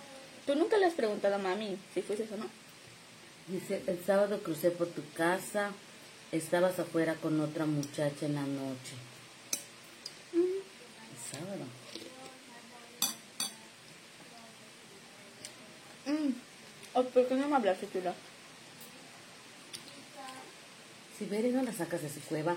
Tú 0.47 0.55
nunca 0.55 0.75
le 0.79 0.88
has 0.88 0.95
preguntado 0.95 1.35
a 1.35 1.38
mami 1.38 1.77
si 1.93 2.01
fuiste 2.01 2.27
o 2.33 2.38
no. 2.38 2.47
Dice, 3.47 3.83
el 3.85 4.03
sábado 4.03 4.41
crucé 4.41 4.71
por 4.71 4.88
tu 4.88 5.03
casa, 5.13 5.71
estabas 6.31 6.79
afuera 6.79 7.13
con 7.13 7.39
otra 7.41 7.67
muchacha 7.67 8.25
en 8.25 8.33
la 8.33 8.41
noche. 8.41 8.93
El 10.33 11.19
sábado. 11.31 11.65
Mm. 16.07 16.33
Oh, 16.93 17.03
¿Por 17.03 17.27
qué 17.27 17.35
no 17.35 17.47
me 17.47 17.55
hablaste, 17.57 17.88
chula? 17.93 18.15
Si 21.19 21.25
Bere 21.25 21.51
no 21.51 21.61
la 21.61 21.71
sacas 21.71 22.01
de 22.01 22.09
su 22.09 22.19
cueva. 22.21 22.55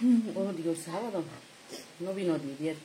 Oh, 0.34 0.52
digo, 0.52 0.72
el 0.72 0.76
sábado. 0.76 1.22
No 2.00 2.14
vino 2.14 2.36
Didier. 2.36 2.76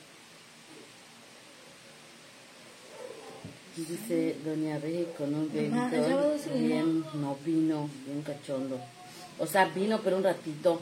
Dice 3.76 4.36
Doña 4.44 4.78
Rey 4.78 5.06
con 5.16 5.32
un 5.32 5.52
bebito 5.52 6.36
sí 6.42 6.50
bien, 6.58 7.04
no 7.14 7.36
vino, 7.44 7.88
bien 8.04 8.22
cachondo. 8.22 8.80
O 9.38 9.46
sea, 9.46 9.66
vino 9.66 10.00
pero 10.02 10.16
un 10.16 10.24
ratito. 10.24 10.80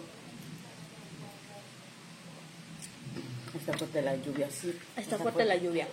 Está 3.54 3.76
fuerte 3.76 4.02
la 4.02 4.16
lluvia, 4.16 4.48
sí. 4.50 4.74
Está 4.96 5.18
fuerte 5.18 5.44
la 5.44 5.56
lluvia. 5.56 5.86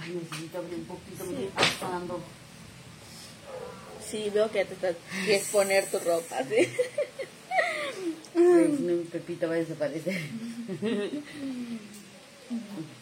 Ay, 0.00 0.20
necesito 0.22 0.58
abrir 0.58 0.78
un 0.78 0.84
poquito, 0.86 1.24
me 1.26 1.32
estoy 1.32 1.50
pasando. 1.54 2.20
Sí, 4.04 4.30
veo 4.32 4.50
que 4.50 4.64
te 4.64 4.74
estás 4.74 4.96
y 5.26 5.32
exponer 5.32 5.86
tu 5.90 5.98
ropa, 5.98 6.42
¿sí? 6.44 6.68
Si 8.34 8.40
no, 8.40 8.94
mi 8.94 9.04
Pepita 9.04 9.46
va 9.46 9.54
a 9.54 9.58
desaparecer. 9.58 10.18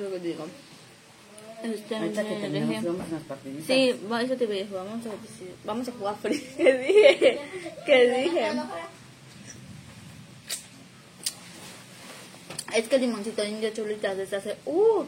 Es 0.00 0.04
lo 0.04 0.10
que 0.12 0.18
digo. 0.20 0.46
Este, 1.62 1.96
Ahorita 1.96 2.22
que 2.22 2.36
terminamos. 2.36 2.96
Sí, 3.66 3.90
eso 3.90 4.36
te 4.36 4.46
voy 4.46 4.60
a 4.60 4.66
vamos 4.72 5.06
a, 5.06 5.10
sí, 5.10 5.50
vamos 5.64 5.88
a 5.88 5.92
jugar 5.92 6.16
free. 6.16 6.40
¿Qué 6.56 6.78
dije? 6.78 7.40
¿Qué 7.84 8.22
dije? 8.22 8.50
Es 12.74 12.88
que 12.88 12.96
el 12.96 13.02
limoncito 13.02 13.44
indio 13.44 13.70
chulitas 13.70 14.16
desde 14.16 14.36
hace 14.36 14.56
uh, 14.64 15.04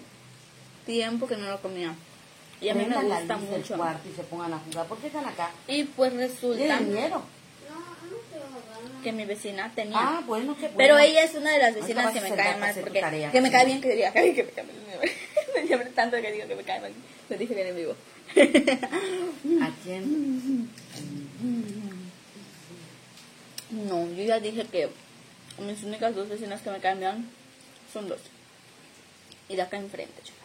tiempo 0.84 1.26
que 1.26 1.36
no 1.36 1.48
lo 1.48 1.62
comía. 1.62 1.94
Y 2.60 2.68
a 2.68 2.74
mí 2.74 2.84
me 2.84 2.96
gusta 2.96 3.36
mucho. 3.38 3.76
y 4.04 4.14
se 4.14 4.22
pongan 4.24 4.52
a 4.52 4.58
jugar. 4.58 4.86
¿Por 4.86 4.98
qué 4.98 5.06
están 5.06 5.24
acá? 5.24 5.50
Y 5.66 5.84
pues 5.84 6.12
resulta 6.12 6.58
Tienen 6.58 6.92
miedo. 6.92 7.22
No, 7.68 7.78
no 7.78 8.18
quiero 8.30 8.46
jugar. 8.46 8.91
Que 9.02 9.12
mi 9.12 9.24
vecina 9.24 9.70
tenía. 9.74 9.98
Ah, 9.98 10.22
bueno, 10.26 10.54
qué 10.54 10.62
bueno. 10.62 10.76
Pero 10.78 10.98
ella 10.98 11.24
es 11.24 11.34
una 11.34 11.52
de 11.52 11.58
las 11.58 11.74
vecinas 11.74 12.12
que 12.12 12.20
me 12.20 12.34
cae 12.34 12.56
mal 12.56 12.74
porque 12.80 13.00
tarea. 13.00 13.30
que 13.30 13.40
me 13.40 13.50
cae 13.50 13.66
bien 13.66 13.80
que 13.80 13.88
diría 13.88 14.12
ay, 14.14 14.34
que 14.34 14.44
me 14.44 14.50
cae 14.50 14.64
mal. 14.64 14.76
Me 15.68 15.84
tanto 15.90 16.20
que 16.20 16.32
digo 16.32 16.48
que 16.48 16.56
me 16.56 16.62
cae 16.64 16.80
mal. 16.80 16.92
Lo 17.28 17.36
dije 17.36 17.54
bien 17.54 17.68
en 17.68 17.76
vivo. 17.76 17.94
¿A 19.62 19.70
quién? 19.82 20.70
No, 23.70 24.10
yo 24.12 24.24
ya 24.24 24.40
dije 24.40 24.64
que 24.64 24.88
mis 25.58 25.82
únicas 25.82 26.14
dos 26.14 26.28
vecinas 26.28 26.62
que 26.62 26.70
me 26.70 26.80
caen 26.80 27.00
bien 27.00 27.28
son 27.92 28.08
dos. 28.08 28.20
Y 29.48 29.56
de 29.56 29.62
acá 29.62 29.76
enfrente, 29.76 30.22
chicas. 30.22 30.42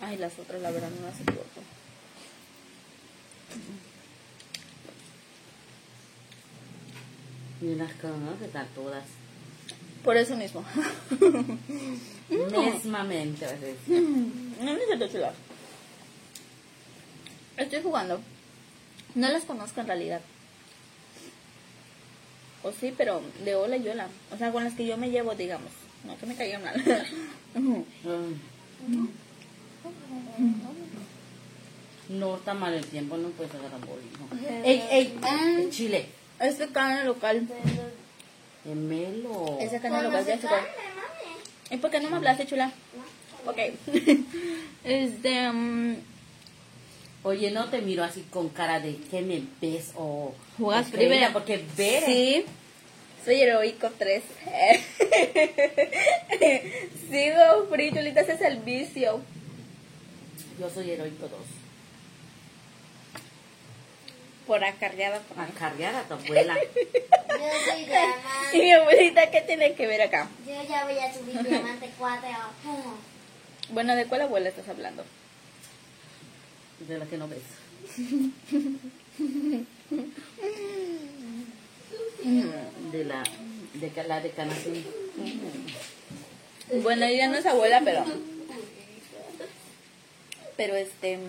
Ay, 0.00 0.16
las 0.16 0.38
otras, 0.38 0.60
la 0.60 0.70
verdad, 0.70 0.88
no 0.90 1.06
las 1.06 1.16
soporto. 1.16 1.60
Y 7.62 7.74
las 7.74 7.92
conoces 7.94 8.54
a 8.56 8.64
todas. 8.74 9.04
Por 10.04 10.16
eso 10.16 10.36
mismo. 10.36 10.64
Mesmamente, 12.30 13.44
a 13.44 13.52
decir. 13.52 14.02
No 14.60 14.74
necesito 14.74 15.08
chular. 15.08 15.34
Estoy 17.56 17.82
jugando. 17.82 18.20
No 19.14 19.28
las 19.28 19.44
conozco 19.44 19.80
en 19.80 19.86
realidad. 19.86 20.20
O 22.62 22.72
sí, 22.72 22.94
pero 22.96 23.22
de 23.44 23.54
hola 23.54 23.76
y 23.76 23.88
hola. 23.88 24.08
O 24.32 24.36
sea, 24.38 24.52
con 24.52 24.64
las 24.64 24.74
que 24.74 24.86
yo 24.86 24.96
me 24.96 25.10
llevo, 25.10 25.34
digamos. 25.34 25.70
No 26.04 26.16
que 26.16 26.26
me 26.26 26.36
caigan 26.36 26.62
mal. 26.64 27.06
No 32.08 32.36
está 32.36 32.54
mal 32.54 32.74
el 32.74 32.84
tiempo, 32.84 33.16
no 33.16 33.28
puedes 33.28 33.54
agarrar 33.54 33.78
bolillo. 33.86 34.64
ey, 34.64 34.82
ey, 34.90 35.18
ah, 35.22 35.58
El 35.60 35.70
chile. 36.40 36.50
este 36.50 36.68
canal 36.72 37.06
local. 37.06 37.46
Gemelo. 38.64 39.58
Ese 39.60 39.80
canal 39.80 40.04
local 40.04 40.26
ya 40.26 40.38
se 40.38 40.48
fue. 40.48 40.58
¿Y 41.70 41.76
por 41.76 41.90
qué 41.90 42.00
no 42.00 42.10
me 42.10 42.16
hablaste, 42.16 42.46
chula? 42.46 42.72
Ok. 43.46 43.58
este. 44.84 45.52
mm, 45.52 45.96
Oye, 47.22 47.50
no 47.50 47.68
te 47.68 47.82
miro 47.82 48.02
así 48.02 48.22
con 48.30 48.48
cara 48.48 48.80
de 48.80 48.96
que 48.96 49.20
me 49.20 49.42
ves 49.60 49.92
o... 49.94 50.32
¿Jugas 50.56 50.90
primero? 50.90 51.30
Porque 51.34 51.62
ver... 51.76 52.02
Sí. 52.04 52.46
Soy 53.22 53.42
heroico 53.42 53.90
3. 53.98 54.22
Sigo 57.10 57.66
free, 57.68 57.92
chulita, 57.92 58.22
ese 58.22 58.32
es 58.32 58.40
el 58.40 58.60
vicio. 58.60 59.20
Yo 60.58 60.70
soy 60.70 60.92
heroico 60.92 61.28
2. 61.28 61.59
Por 64.50 64.64
acarreada 64.64 65.20
por 65.20 65.38
A 65.38 65.46
cargar 65.46 65.94
a 65.94 66.02
tu 66.02 66.14
abuela. 66.14 66.56
Yo 66.56 67.70
soy 67.70 67.84
diamante. 67.84 68.18
Y 68.52 68.58
mi 68.58 68.72
abuelita, 68.72 69.30
¿qué 69.30 69.42
tiene 69.42 69.74
que 69.74 69.86
ver 69.86 70.02
acá? 70.02 70.28
Yo 70.44 70.60
ya 70.68 70.84
voy 70.86 70.98
a 70.98 71.14
subir 71.14 71.40
diamante 71.40 71.88
4. 71.96 72.28
Bueno, 73.70 73.94
¿de 73.94 74.06
cuál 74.06 74.22
abuela 74.22 74.48
estás 74.48 74.68
hablando? 74.68 75.04
De 76.80 76.98
la 76.98 77.06
que 77.06 77.16
no 77.16 77.28
ves. 77.28 77.42
De 82.90 83.04
la 83.04 83.22
de 83.74 84.04
la 84.08 84.20
de 84.20 84.30
Canacín. 84.30 84.84
Bueno, 86.82 87.06
ella 87.06 87.28
no 87.28 87.36
es 87.36 87.46
abuela, 87.46 87.82
pero. 87.84 88.04
Pero 90.56 90.74
este. 90.74 91.20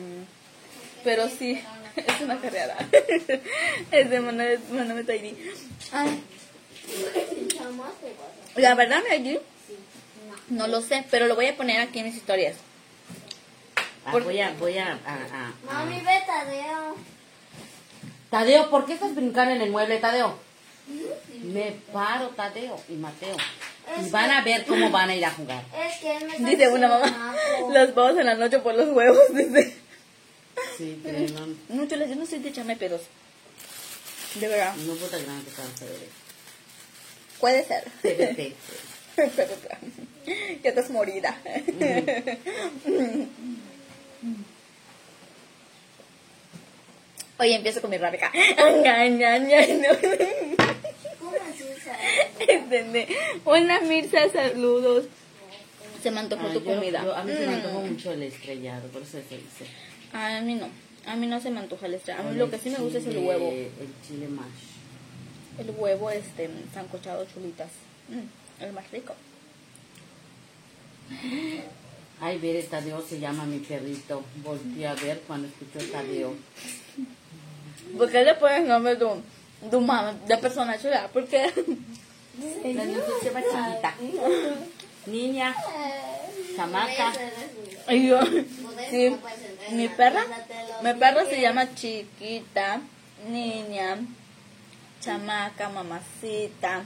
Pero 1.03 1.29
sí, 1.29 1.61
es 1.95 2.21
una 2.21 2.39
carrera. 2.39 2.77
es 3.91 4.09
de 4.09 4.19
Manuel 4.19 4.59
Manuel 4.71 5.05
Tairi. 5.05 5.35
Ay, 5.91 6.23
la 8.55 8.75
verdad, 8.75 9.01
Maggie, 9.09 9.41
no 10.49 10.67
lo 10.67 10.81
sé, 10.81 11.05
pero 11.09 11.27
lo 11.27 11.35
voy 11.35 11.47
a 11.47 11.55
poner 11.55 11.79
aquí 11.79 11.99
en 11.99 12.05
mis 12.05 12.15
historias. 12.15 12.55
Ah, 14.05 14.11
voy 14.11 14.39
a 14.41 14.51
voy 14.59 14.77
a, 14.77 14.87
a- 14.87 14.93
a- 14.93 15.47
a- 15.47 15.53
Mami, 15.73 15.99
ve 16.01 16.19
Tadeo. 16.25 16.95
Tadeo, 18.29 18.69
¿por 18.69 18.85
qué 18.85 18.93
estás 18.93 19.13
brincando 19.15 19.53
en 19.53 19.61
el 19.61 19.69
mueble, 19.71 19.97
Tadeo? 19.99 20.37
Me 21.43 21.75
paro, 21.93 22.29
Tadeo 22.29 22.79
y 22.89 22.93
Mateo. 22.93 23.35
Y 24.05 24.09
van 24.09 24.29
que- 24.29 24.35
a 24.35 24.41
ver 24.41 24.65
cómo 24.65 24.89
van 24.89 25.09
a 25.09 25.15
ir 25.15 25.25
a 25.25 25.31
jugar. 25.31 25.63
Es 25.87 25.99
que 25.99 26.17
él 26.17 26.25
me 26.27 26.49
Dice 26.49 26.67
una 26.69 26.87
mamá, 26.87 27.35
los 27.71 27.95
huevos 27.95 28.17
en 28.17 28.25
la 28.25 28.35
noche 28.35 28.59
por 28.59 28.73
los 28.75 28.89
huevos. 28.89 29.19
Dice. 29.33 29.77
Sí, 30.81 30.99
pero 31.03 31.19
no, 31.19 31.55
No, 31.69 31.87
chulas, 31.87 32.09
yo 32.09 32.15
no 32.15 32.25
soy 32.25 32.39
de 32.39 32.49
echarme 32.49 32.75
pedos. 32.75 33.01
De 34.35 34.47
verdad. 34.47 34.75
no 34.77 34.93
puta 34.95 35.17
grande 35.19 35.43
que 35.43 35.49
están 35.51 35.75
chévere. 35.75 36.07
Puede 37.39 37.63
ser. 37.65 37.83
Pero, 39.15 39.53
ya 40.63 40.69
estás 40.69 40.89
morida. 40.89 41.37
Oye, 47.39 47.55
empiezo 47.55 47.81
con 47.81 47.89
mi 47.89 47.97
rápica. 47.97 48.31
¿Cómo 51.19 51.31
así 51.49 51.63
sabes? 51.83 53.07
Hola 53.43 53.81
Mirza, 53.81 54.29
saludos. 54.31 55.05
Se 56.03 56.11
me 56.11 56.19
antojó 56.19 56.47
Ah, 56.47 56.53
tu 56.53 56.59
yo- 56.59 56.65
comida. 56.65 57.03
yo- 57.03 57.15
a 57.15 57.23
mí 57.23 57.31
se 57.33 57.39
me 57.41 57.47
Mm. 57.47 57.53
antojó 57.55 57.81
mucho 57.81 58.11
el 58.11 58.23
estrellado, 58.23 58.87
por 58.89 59.01
eso 59.03 59.11
se 59.27 59.35
dice. 59.37 59.65
A 60.13 60.41
mí 60.41 60.55
no. 60.55 60.67
A 61.05 61.15
mí 61.15 61.27
no 61.27 61.39
se 61.41 61.49
me 61.49 61.59
antoja 61.59 61.87
el 61.87 61.95
estrella. 61.95 62.19
A 62.19 62.23
mí 62.23 62.37
lo 62.37 62.49
que 62.49 62.57
sí 62.57 62.69
me 62.69 62.77
gusta 62.77 62.99
es 62.99 63.05
el 63.07 63.17
huevo. 63.17 63.51
El 63.51 63.93
chile 64.07 64.27
mash. 64.27 64.71
El 65.57 65.71
huevo, 65.71 66.09
este, 66.11 66.49
sancochado 66.73 67.25
chulitas. 67.25 67.69
Mm, 68.09 68.63
el 68.63 68.73
más 68.73 68.89
rico. 68.91 69.13
Ay, 72.19 72.37
ver, 72.37 72.63
Tadeo 72.67 73.01
se 73.01 73.19
llama 73.19 73.45
mi 73.45 73.59
perrito. 73.59 74.23
Volteé 74.43 74.87
a 74.87 74.93
ver 74.93 75.21
cuando 75.25 75.47
escuchó 75.47 75.79
Tadeo. 75.91 76.35
¿Por 77.97 78.11
qué 78.11 78.23
le 78.23 78.35
pones 78.35 78.67
nombre 78.67 78.95
de, 78.95 79.07
de, 80.27 80.37
persona 80.37 80.79
chula? 80.79 81.09
¿Por 81.11 81.27
qué? 81.27 81.51
La 82.63 82.85
niña 82.85 82.99
se 83.19 83.25
llama 83.25 83.41
chiquita. 83.41 83.95
Niña, 85.07 85.55
chamaca. 86.55 87.11
Y 87.89 88.07
yo, 88.07 88.19
sí, 88.89 89.15
mi 89.71 89.87
perra, 89.89 90.23
mi 90.83 90.93
perra 90.93 91.25
se 91.25 91.41
llama 91.41 91.73
chiquita, 91.73 92.81
niña, 93.29 93.97
chamaca, 95.01 95.69
mamacita. 95.69 96.85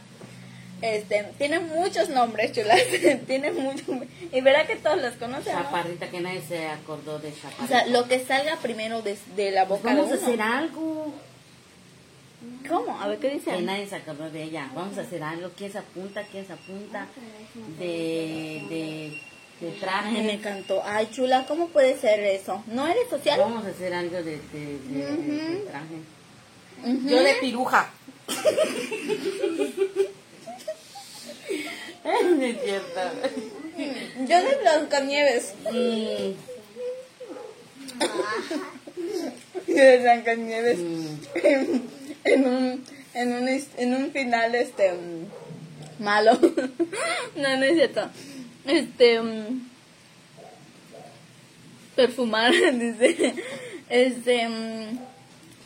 Este, 0.81 1.23
tiene 1.37 1.59
muchos 1.59 2.09
nombres, 2.09 2.51
chulas. 2.51 2.81
tiene 3.27 3.51
muchos. 3.51 3.87
Y 4.31 4.41
verá 4.41 4.67
que 4.67 4.75
todos 4.75 5.01
los 5.01 5.13
conocen. 5.13 5.53
¿no? 5.53 5.63
Chaparrita, 5.63 6.09
que 6.09 6.19
nadie 6.19 6.41
se 6.41 6.67
acordó 6.67 7.17
de 7.19 7.33
Chaparrita. 7.33 7.63
O 7.63 7.67
sea, 7.67 7.87
lo 7.87 8.07
que 8.07 8.23
salga 8.23 8.57
primero 8.57 9.01
de, 9.01 9.17
de 9.35 9.51
la 9.51 9.65
boca 9.65 9.83
Vamos 9.83 10.09
de 10.09 10.15
a 10.15 10.17
hacer 10.17 10.41
algo. 10.41 11.13
¿Cómo? 12.67 12.99
A 12.99 13.07
ver 13.07 13.19
qué 13.19 13.29
dice. 13.29 13.51
Que 13.51 13.61
nadie 13.61 13.87
se 13.87 13.95
acordó 13.95 14.29
de 14.29 14.43
ella. 14.43 14.69
Vamos 14.75 14.97
a 14.97 15.01
hacer 15.01 15.23
algo. 15.23 15.49
¿Quién 15.55 15.71
se 15.71 15.77
apunta? 15.77 16.23
¿Quién 16.23 16.45
se 16.45 16.53
apunta? 16.53 17.07
De, 17.79 18.65
de, 18.69 19.21
de 19.61 19.67
Ay, 19.67 19.73
me 19.73 19.79
traje. 19.79 20.31
encantó. 20.33 20.81
Ay, 20.85 21.07
chula, 21.11 21.45
¿cómo 21.47 21.67
puede 21.69 21.97
ser 21.99 22.19
eso? 22.21 22.63
¿No 22.67 22.85
eres 22.87 23.07
social? 23.09 23.39
Vamos 23.39 23.65
a 23.65 23.69
hacer 23.69 23.93
algo 23.93 24.17
de, 24.17 24.23
de, 24.23 24.33
de- 24.33 25.15
de- 25.15 25.49
de 25.49 25.55
traje. 25.69 25.95
Yo 27.09 27.23
de 27.23 27.33
piruja. 27.35 27.89
no 32.03 32.41
es 32.43 32.61
cierto. 32.63 32.99
Yo 34.27 34.43
de 34.43 34.55
Blancanieves. 34.61 35.53
Mm, 35.71 36.33
Yo 39.67 39.75
de 39.75 39.97
Blancanieves. 39.99 40.79
mm. 40.79 41.07
en 42.25 42.45
un 42.47 42.83
en 43.13 43.33
un 43.33 43.47
en 43.77 43.93
un 43.95 44.11
final 44.11 44.53
este 44.55 44.91
mm, 44.91 46.03
malo 46.03 46.33
no 47.37 47.57
no 47.57 47.63
es 47.63 47.73
cierto 47.75 48.09
este 48.65 49.21
mm, 49.21 49.69
perfumar 51.95 52.51
dice. 52.73 53.35
Este 53.89 54.47
mm, 54.47 54.99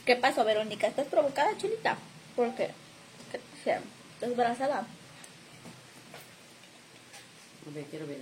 qué 0.05 0.15
pasó 0.15 0.43
Verónica 0.43 0.87
estás 0.87 1.07
provocada 1.07 1.57
chulita 1.57 1.97
¿por 2.35 2.53
qué 2.55 2.69
estás 3.31 3.81
embarazada 4.21 4.85
quiero 7.89 8.07
ver 8.07 8.17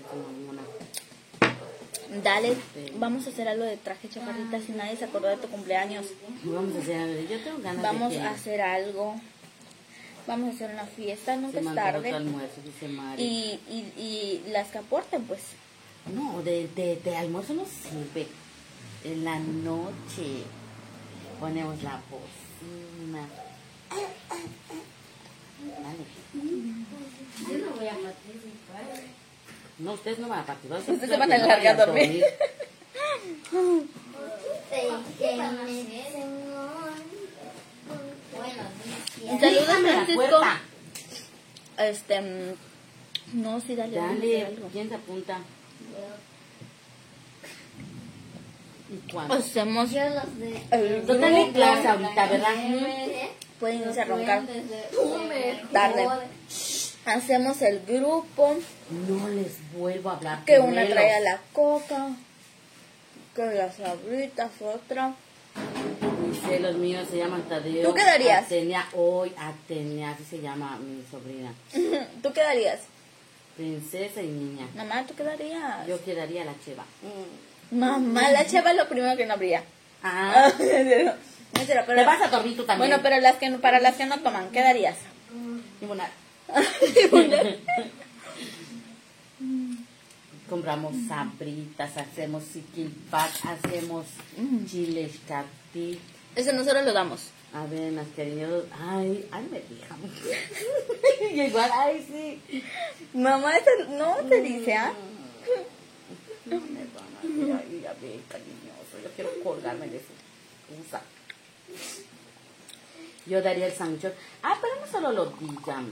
dale 2.24 2.56
vamos 2.96 3.26
a 3.26 3.30
hacer 3.30 3.48
algo 3.48 3.64
de 3.64 3.78
traje 3.78 4.10
chaparrita 4.10 4.60
si 4.60 4.72
nadie 4.74 4.98
se 4.98 5.06
acordó 5.06 5.28
de 5.28 5.38
tu 5.38 5.48
cumpleaños. 5.48 6.06
Vamos 6.44 6.76
a 6.76 6.80
hacer 6.80 6.98
algo. 6.98 7.22
Yo 7.30 7.40
tengo 7.40 7.60
ganas 7.60 7.82
vamos 7.82 8.12
de 8.12 8.22
a 8.22 8.32
hacer 8.32 8.62
algo 8.62 9.16
vamos 10.28 10.50
a 10.50 10.56
hacer 10.56 10.72
una 10.72 10.86
fiesta 10.86 11.36
se 11.36 11.42
nunca 11.42 11.62
me 11.62 11.70
es 11.70 11.76
tarde 11.76 12.10
tu 12.10 12.16
almuerzo, 12.16 12.62
dice 12.64 12.88
Mari. 12.90 13.24
y, 13.24 13.60
y, 13.70 14.02
y 14.02 14.44
las 14.52 14.68
que 14.68 14.78
aporten, 14.80 15.24
pues. 15.24 15.42
No, 16.14 16.42
de, 16.44 16.68
de, 16.76 16.98
de 16.98 17.18
almuerzo 17.18 17.54
no 17.54 17.66
sirve. 17.66 18.28
En 19.04 19.24
la 19.26 19.40
noche 19.40 20.44
ponemos 21.40 21.82
la 21.84 22.00
bocina. 22.10 23.28
Dale. 25.60 26.06
Yo 27.50 27.58
no 27.66 27.72
voy 27.76 27.88
a 27.88 27.92
participar. 27.92 29.04
No, 29.80 29.94
ustedes 29.94 30.20
no 30.20 30.28
van 30.28 30.40
a 30.40 30.46
participar. 30.46 30.80
Ustedes 30.80 31.10
se 31.10 31.18
van 31.18 31.32
a 31.32 31.38
largar 31.38 31.80
a 31.80 31.86
dormir. 31.86 32.12
Días. 32.12 32.24
Saludos, 39.26 39.66
Francisco. 39.82 40.42
Este. 41.78 42.22
mm, 42.22 43.42
No, 43.42 43.60
sí, 43.62 43.76
dale. 43.76 43.96
dale, 43.98 44.16
Dale, 44.20 44.46
algo. 44.46 44.70
¿quién 44.72 44.90
se 44.90 44.96
apunta? 44.96 45.40
¿Y 48.90 49.12
cuándo? 49.12 49.34
Hacemos. 49.34 49.92
Yo 49.92 50.02
los 50.10 50.40
de... 50.40 50.62
El 50.72 51.06
No 51.06 51.18
tengo 51.18 51.52
clase 51.54 51.88
ahorita, 51.88 52.28
¿verdad? 52.28 52.50
Pueden 53.60 53.82
irse 53.82 54.02
a 54.02 54.06
roncar. 54.06 54.44
Tarde. 55.74 56.08
Hacemos 57.06 57.62
el 57.62 57.82
grupo. 57.86 58.56
No 59.08 59.28
les 59.30 59.58
vuelvo 59.74 60.10
a 60.10 60.14
hablar. 60.16 60.46
Que 60.46 60.60
una 60.60 60.68
primero. 60.82 60.94
trae 60.94 61.14
a 61.16 61.20
la 61.20 61.40
coca. 61.54 62.10
Que 63.36 63.46
las 63.46 63.80
abritas, 63.80 64.52
otra. 64.62 65.14
Dice, 66.42 66.60
los 66.60 66.76
míos 66.76 67.08
se 67.10 67.18
llaman 67.18 67.42
Tadeo. 67.44 67.88
¿Tú 67.90 67.94
qué 67.96 68.04
darías? 68.04 68.46
Atenia, 68.46 68.86
hoy 68.94 69.32
Atenia, 69.38 70.12
así 70.12 70.24
se 70.24 70.40
llama 70.42 70.78
mi 70.78 71.04
sobrina. 71.10 71.54
¿Tú 72.24 72.32
qué 72.34 72.42
darías? 72.42 72.80
Princesa 73.56 74.22
y 74.22 74.28
niña. 74.28 74.68
Mamá, 74.76 75.06
¿tú 75.08 75.16
qué 75.16 75.24
darías? 75.24 75.88
Yo 75.88 76.04
quedaría 76.04 76.46
la 76.46 76.54
cheva. 76.64 76.86
Mamá, 77.72 78.32
la 78.32 78.46
cheva 78.46 78.72
es 78.72 78.78
lo 78.78 78.88
primero 78.88 79.18
que 79.18 79.26
no 79.26 79.34
habría. 79.34 79.64
Ah, 80.04 80.52
No, 81.54 81.64
pero- 81.64 81.86
te 82.02 82.06
vas 82.06 82.22
a 82.22 82.28
dormir 82.28 82.56
tú 82.56 82.66
también. 82.66 82.90
Bueno, 82.90 83.02
pero 83.02 83.20
las 83.20 83.38
que 83.38 83.50
para 83.54 83.80
las 83.80 83.96
que 83.96 84.06
no 84.06 84.20
toman, 84.20 84.52
¿qué 84.52 84.62
darías? 84.62 84.96
Limonada. 85.82 86.12
Compramos 90.50 90.94
sabritas, 91.08 91.98
hacemos 91.98 92.44
siquilpac, 92.44 93.32
hacemos 93.46 94.06
chiles 94.70 95.14
capi. 95.28 96.00
Ese 96.38 96.54
nosotros 96.54 96.86
lo 96.86 96.94
damos. 96.94 97.32
Avenas, 97.52 98.06
cariños. 98.16 98.66
Ay, 98.80 99.28
ay, 99.32 99.48
me. 99.50 99.60
Y 101.32 101.42
igual, 101.42 101.72
ay, 101.74 102.06
sí. 102.08 102.64
Mamá, 103.14 103.58
ese 103.58 103.72
no 103.90 104.18
te 104.30 104.42
dice, 104.42 104.76
¿ah? 104.76 104.94
No 106.46 106.62
me 106.62 106.86
van 106.94 107.60
a 107.60 107.66
ir 107.66 107.88
a 107.88 107.94
ver, 107.94 108.20
cariñoso. 108.30 109.00
Yo 109.04 109.10
quiero 109.16 109.32
colgarme 109.44 109.88
de 109.88 110.00
su 110.00 110.80
usa. 110.80 111.02
Yo 113.26 113.42
daría 113.42 113.66
el 113.66 113.74
sancho. 113.74 114.14
Ah, 114.44 114.60
pero 114.62 114.80
no 114.80 114.86
solo 114.92 115.12
lo 115.12 115.26
digan. 115.40 115.92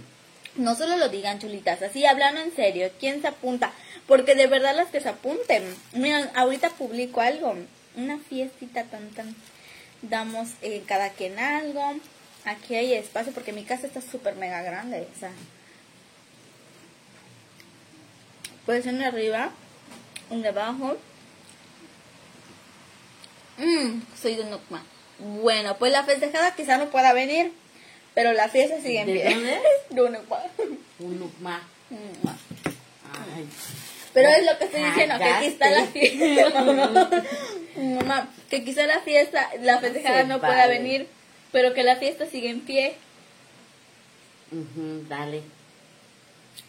No 0.58 0.75
solo 0.75 0.95
lo 0.97 1.10
digan 1.10 1.39
chulitas, 1.39 1.81
así 1.81 2.05
hablando 2.05 2.39
en 2.39 2.55
serio, 2.55 2.91
¿quién 2.99 3.21
se 3.21 3.27
apunta? 3.29 3.73
Porque 4.08 4.36
de 4.36 4.45
verdad 4.45 4.75
las 4.75 4.89
que 4.89 5.01
se 5.01 5.10
apunten. 5.10 5.75
Miren, 5.93 6.29
ahorita 6.36 6.69
publico 6.69 7.19
algo, 7.19 7.55
una 7.95 8.19
fiestita 8.19 8.84
tan 8.84 9.10
tan. 9.10 9.36
Damos 10.01 10.49
eh, 10.62 10.84
cada 10.86 11.10
quien 11.10 11.39
algo. 11.39 11.95
Aquí 12.45 12.75
hay 12.75 12.93
espacio 12.93 13.34
porque 13.34 13.53
mi 13.53 13.63
casa 13.63 13.88
está 13.88 14.01
súper 14.01 14.36
mega 14.36 14.62
grande. 14.62 15.08
O 15.15 15.19
sea, 15.19 15.31
puede 18.65 18.81
ser 18.84 18.95
de 18.95 19.05
arriba, 19.05 19.51
un 20.29 20.41
de 20.41 20.49
abajo. 20.49 20.97
Mmm, 23.58 24.01
soy 24.21 24.36
de 24.36 24.45
Nukma. 24.45 24.84
Bueno, 25.19 25.77
pues 25.77 25.91
la 25.91 26.03
festejada 26.03 26.55
quizá 26.55 26.77
no 26.77 26.89
pueda 26.89 27.13
venir, 27.13 27.53
pero 28.13 28.34
la 28.34 28.49
fiesta 28.49 28.81
sigue 28.81 28.99
en 29.01 29.08
¿De 29.08 29.13
pie. 29.13 29.34
dónde? 29.34 29.60
De 29.89 30.10
Nukma. 30.10 30.39
Un 30.99 31.19
nukma. 31.19 31.62
Mm. 31.89 32.27
Ay. 33.36 33.47
Pero 34.15 34.30
es 34.30 34.45
lo 34.45 34.58
que 34.58 34.63
estoy 34.65 34.84
diciendo, 34.84 35.17
que 35.19 35.23
aquí 35.25 35.45
está 35.45 35.69
la 35.69 35.86
fiesta. 35.86 36.62
Mamá, 36.63 37.10
Mamá, 37.78 38.30
que 38.49 38.63
quizá 38.63 38.88
la 38.88 39.01
fiesta, 39.01 39.47
la 39.62 39.78
festejada 39.80 40.23
no 40.23 40.39
pueda 40.39 40.65
venir, 40.67 41.08
pero 41.51 41.73
que 41.75 41.84
la 41.84 41.97
fiesta 41.97 42.25
sigue 42.25 42.49
en 42.49 42.62
pie. 42.62 42.95
Ujú, 44.51 45.06
dale. 45.08 45.41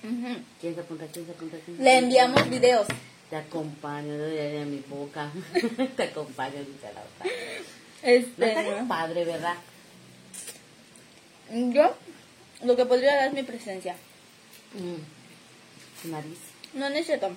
Ujú. 0.03 0.37
¿Quién 0.61 0.75
se 0.75 0.81
apunta? 0.81 1.07
¿Quién 1.13 1.25
se 1.27 1.33
apunta? 1.33 1.57
¿Quién 1.65 1.77
se 1.79 1.83
Le 1.83 1.91
apunta? 1.91 2.05
enviamos 2.07 2.51
videos. 2.51 2.87
Te 3.31 3.37
acompaño, 3.37 4.19
daría 4.19 4.65
mi 4.65 4.83
boca. 4.89 5.31
Te 5.97 6.03
acompaño, 6.05 6.59
dice 6.59 6.93
la 6.95 7.01
otra. 7.01 7.25
No 7.25 7.31
Este, 8.03 8.49
estaría 8.49 8.85
padre, 8.89 9.25
¿verdad? 9.25 9.55
yo 11.51 11.95
lo 12.65 12.75
que 12.77 12.85
podría 12.87 13.15
dar 13.17 13.29
es 13.29 13.33
mi 13.35 13.43
presencia. 13.45 13.95
Mm. 14.75 16.11
Nariz. 16.11 16.39
No, 16.77 16.91
no 16.91 16.97
es 16.97 17.07
cierto. 17.07 17.31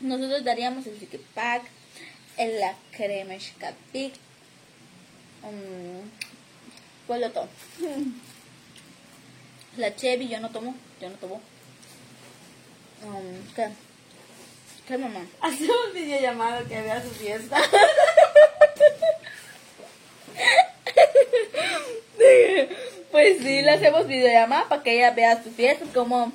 Nosotros 0.00 0.42
daríamos 0.42 0.86
el 0.86 0.98
chiqui 0.98 1.18
pack, 1.34 1.62
el 2.38 2.58
la 2.58 2.74
crema 2.90 3.34
escapic, 3.34 4.14
um, 5.42 6.08
¿cuál 7.06 7.24
otro? 7.24 7.48
La 9.76 9.94
Chevy, 9.94 10.28
yo 10.28 10.40
no 10.40 10.48
tomo, 10.50 10.74
yo 11.02 11.10
no 11.10 11.16
tomo. 11.16 11.34
Um, 13.04 13.54
¿Qué? 13.54 13.68
¿Qué 14.88 14.96
mamá? 14.96 15.26
Hacemos 15.42 15.92
videollamado 15.92 16.66
que 16.66 16.80
vea 16.80 17.02
su 17.02 17.10
fiesta. 17.10 17.58
Pues 23.12 23.38
sí, 23.38 23.62
le 23.62 23.70
hacemos 23.70 24.06
videollamada 24.06 24.68
para 24.68 24.82
que 24.82 24.96
ella 24.96 25.10
vea 25.12 25.42
su 25.42 25.50
fiesta, 25.50 25.86
cómo, 25.94 26.32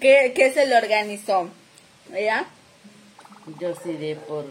qué, 0.00 0.32
qué 0.36 0.52
se 0.52 0.64
le 0.66 0.76
organizó. 0.76 1.50
¿Ya? 2.12 2.46
Yo 3.58 3.74
sí 3.74 3.90
iré 3.90 4.16
por, 4.16 4.44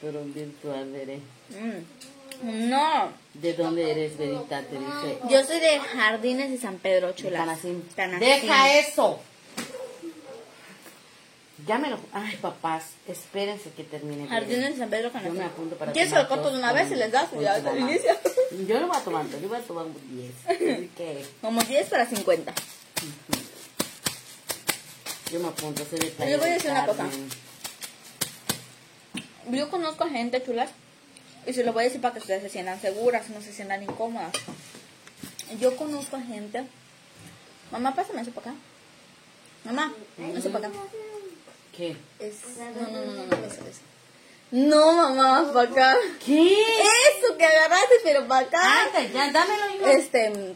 por 0.00 0.16
un 0.16 0.32
virtual, 0.32 0.90
veré. 0.92 1.16
Mm. 1.50 2.68
No, 2.68 3.08
¿De 3.34 3.54
dónde 3.54 3.90
eres, 3.90 4.18
Verita? 4.18 4.60
Te 4.62 4.76
dice. 4.78 5.18
yo 5.30 5.42
soy 5.44 5.58
de 5.58 5.78
Jardines 5.78 6.50
de 6.50 6.58
San 6.58 6.76
Pedro 6.76 7.12
Chula. 7.12 7.38
Tanacín. 7.38 7.82
Tanacín. 7.94 8.20
Deja 8.20 8.78
eso. 8.78 9.20
Ya 11.66 11.78
me 11.78 11.88
lo. 11.88 11.98
Ay, 12.12 12.36
papás, 12.36 12.90
espérense 13.08 13.70
que 13.70 13.84
termine. 13.84 14.28
Jardines 14.28 14.70
de 14.70 14.76
San 14.76 14.90
Pedro 14.90 15.08
Yo 15.08 15.12
Canacín. 15.14 15.38
me 15.38 15.44
apunto 15.44 15.76
para 15.76 15.92
¿Quieres 15.92 16.12
el 16.12 16.26
copo 16.28 16.50
de 16.50 16.58
una 16.58 16.72
vez 16.72 16.90
y 16.90 16.96
les 16.96 17.10
das? 17.10 17.28
Ya 17.40 17.58
inicia. 17.76 18.16
Yo 18.68 18.80
no 18.80 18.88
voy 18.88 18.96
a 18.96 19.00
tomar, 19.00 19.26
yo 19.28 19.48
voy 19.48 19.58
a 19.58 19.62
tomar 19.62 19.86
10. 20.10 20.32
Así 20.46 20.90
que 20.96 21.24
Como 21.40 21.62
10 21.62 21.88
para 21.88 22.06
50. 22.06 22.52
Yo 25.32 25.40
me 25.40 25.48
apunto. 25.48 25.84
Soy 25.84 25.98
de 25.98 26.14
Yo 26.18 26.24
le 26.24 26.36
voy 26.36 26.50
a 26.50 26.52
decir 26.54 26.70
una 26.70 26.86
cosa. 26.86 27.08
Yo 29.50 29.70
conozco 29.70 30.04
a 30.04 30.08
gente 30.08 30.42
chulas 30.42 30.70
y 31.46 31.52
se 31.52 31.64
lo 31.64 31.72
voy 31.72 31.82
a 31.82 31.84
decir 31.84 32.00
para 32.00 32.14
que 32.14 32.20
ustedes 32.20 32.42
se 32.42 32.48
sientan 32.48 32.80
seguras, 32.80 33.28
no 33.30 33.40
se 33.40 33.52
sientan 33.52 33.82
incómodas. 33.82 34.32
Yo 35.60 35.76
conozco 35.76 36.16
a 36.16 36.20
gente. 36.20 36.64
Mamá, 37.70 37.94
pásame 37.94 38.22
eso 38.22 38.32
para 38.32 38.50
acá. 38.50 38.60
Mamá, 39.64 39.92
eso 40.34 40.50
para 40.50 40.68
acá. 40.68 40.78
¿Qué? 41.76 41.96
Es... 42.18 42.34
No, 42.58 42.70
no, 42.70 43.04
no, 43.04 43.12
no, 43.12 43.26
no, 43.26 43.46
eso, 43.46 43.66
eso. 43.66 43.80
No, 44.50 44.92
mamá, 44.92 45.52
para 45.52 45.70
acá. 45.70 45.96
¿Qué? 46.24 46.52
Eso 46.52 47.36
que 47.36 47.44
agarraste, 47.44 47.94
pero 48.02 48.26
para 48.26 48.46
acá. 48.46 48.90
Ya, 49.12 49.32
dámelo, 49.32 49.76
hijo. 49.76 49.86
Este, 49.86 50.54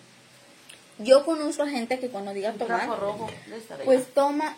yo 1.03 1.25
conozco 1.25 1.63
a 1.63 1.69
gente 1.69 1.99
que 1.99 2.09
cuando 2.09 2.33
diga 2.33 2.53
tomar, 2.53 2.89
rojo. 2.89 3.31
Pues 3.85 4.13
toma. 4.15 4.57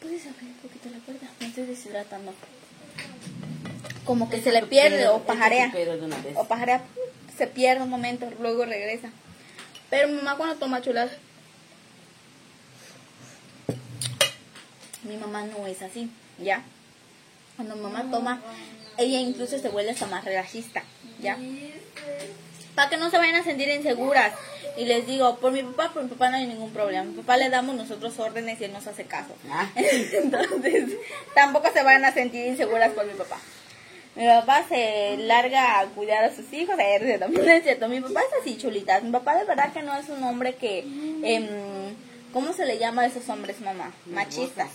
¿puedes 0.00 0.26
abrir 0.26 0.50
un 0.50 0.54
poquito 0.54 0.88
la 0.90 0.98
puerta? 0.98 1.26
Me 1.40 1.46
estoy 1.46 1.64
deshidratando. 1.64 2.32
Como 4.04 4.30
que 4.30 4.40
se 4.40 4.52
le 4.52 4.62
pierde 4.66 5.08
o 5.08 5.20
pajarea. 5.20 5.72
O 6.36 6.44
pajarea, 6.44 6.82
se 7.36 7.46
pierde 7.46 7.82
un 7.82 7.90
momento, 7.90 8.30
luego 8.40 8.64
regresa. 8.64 9.10
Pero 9.88 10.08
mamá 10.08 10.36
cuando 10.36 10.56
toma 10.56 10.80
chulas, 10.80 11.10
mi 15.02 15.16
mamá 15.16 15.44
no 15.44 15.66
es 15.66 15.82
así, 15.82 16.10
¿ya? 16.38 16.62
Cuando 17.56 17.76
mamá 17.76 18.08
toma, 18.10 18.40
ella 18.96 19.20
incluso 19.20 19.58
se 19.58 19.68
vuelve 19.68 19.90
hasta 19.90 20.06
más 20.06 20.24
relajista, 20.24 20.84
¿ya? 21.20 21.36
Para 22.80 22.88
que 22.88 22.96
no 22.96 23.10
se 23.10 23.18
vayan 23.18 23.34
a 23.34 23.44
sentir 23.44 23.68
inseguras. 23.68 24.32
Y 24.78 24.86
les 24.86 25.06
digo, 25.06 25.36
por 25.36 25.52
mi 25.52 25.62
papá, 25.62 25.92
por 25.92 26.02
mi 26.02 26.08
papá 26.08 26.30
no 26.30 26.38
hay 26.38 26.46
ningún 26.46 26.72
problema. 26.72 27.04
Mi 27.04 27.12
papá 27.12 27.36
le 27.36 27.50
damos 27.50 27.74
nosotros 27.76 28.18
órdenes 28.18 28.58
y 28.58 28.64
él 28.64 28.72
nos 28.72 28.86
hace 28.86 29.04
caso. 29.04 29.34
Ah. 29.50 29.68
Entonces, 29.74 30.96
tampoco 31.34 31.70
se 31.74 31.82
van 31.82 32.02
a 32.06 32.14
sentir 32.14 32.46
inseguras 32.46 32.92
por 32.92 33.04
mi 33.04 33.12
papá. 33.12 33.38
Mi 34.16 34.24
papá 34.24 34.64
se 34.66 35.18
larga 35.18 35.80
a 35.80 35.84
cuidar 35.88 36.24
a 36.24 36.34
sus 36.34 36.50
hijos. 36.54 36.74
Eh, 36.78 37.20
no 37.30 37.38
es 37.42 37.64
cierto. 37.64 37.86
Mi 37.86 38.00
papá 38.00 38.20
es 38.20 38.40
así, 38.40 38.56
chulitas. 38.56 39.02
Mi 39.02 39.10
papá 39.10 39.36
de 39.36 39.44
verdad 39.44 39.74
que 39.74 39.82
no 39.82 39.94
es 39.94 40.08
un 40.08 40.24
hombre 40.24 40.54
que... 40.54 40.78
em, 41.22 41.46
¿Cómo 42.32 42.54
se 42.54 42.64
le 42.64 42.78
llama 42.78 43.02
a 43.02 43.06
esos 43.08 43.28
hombres, 43.28 43.60
mamá? 43.60 43.92
Machistas. 44.06 44.70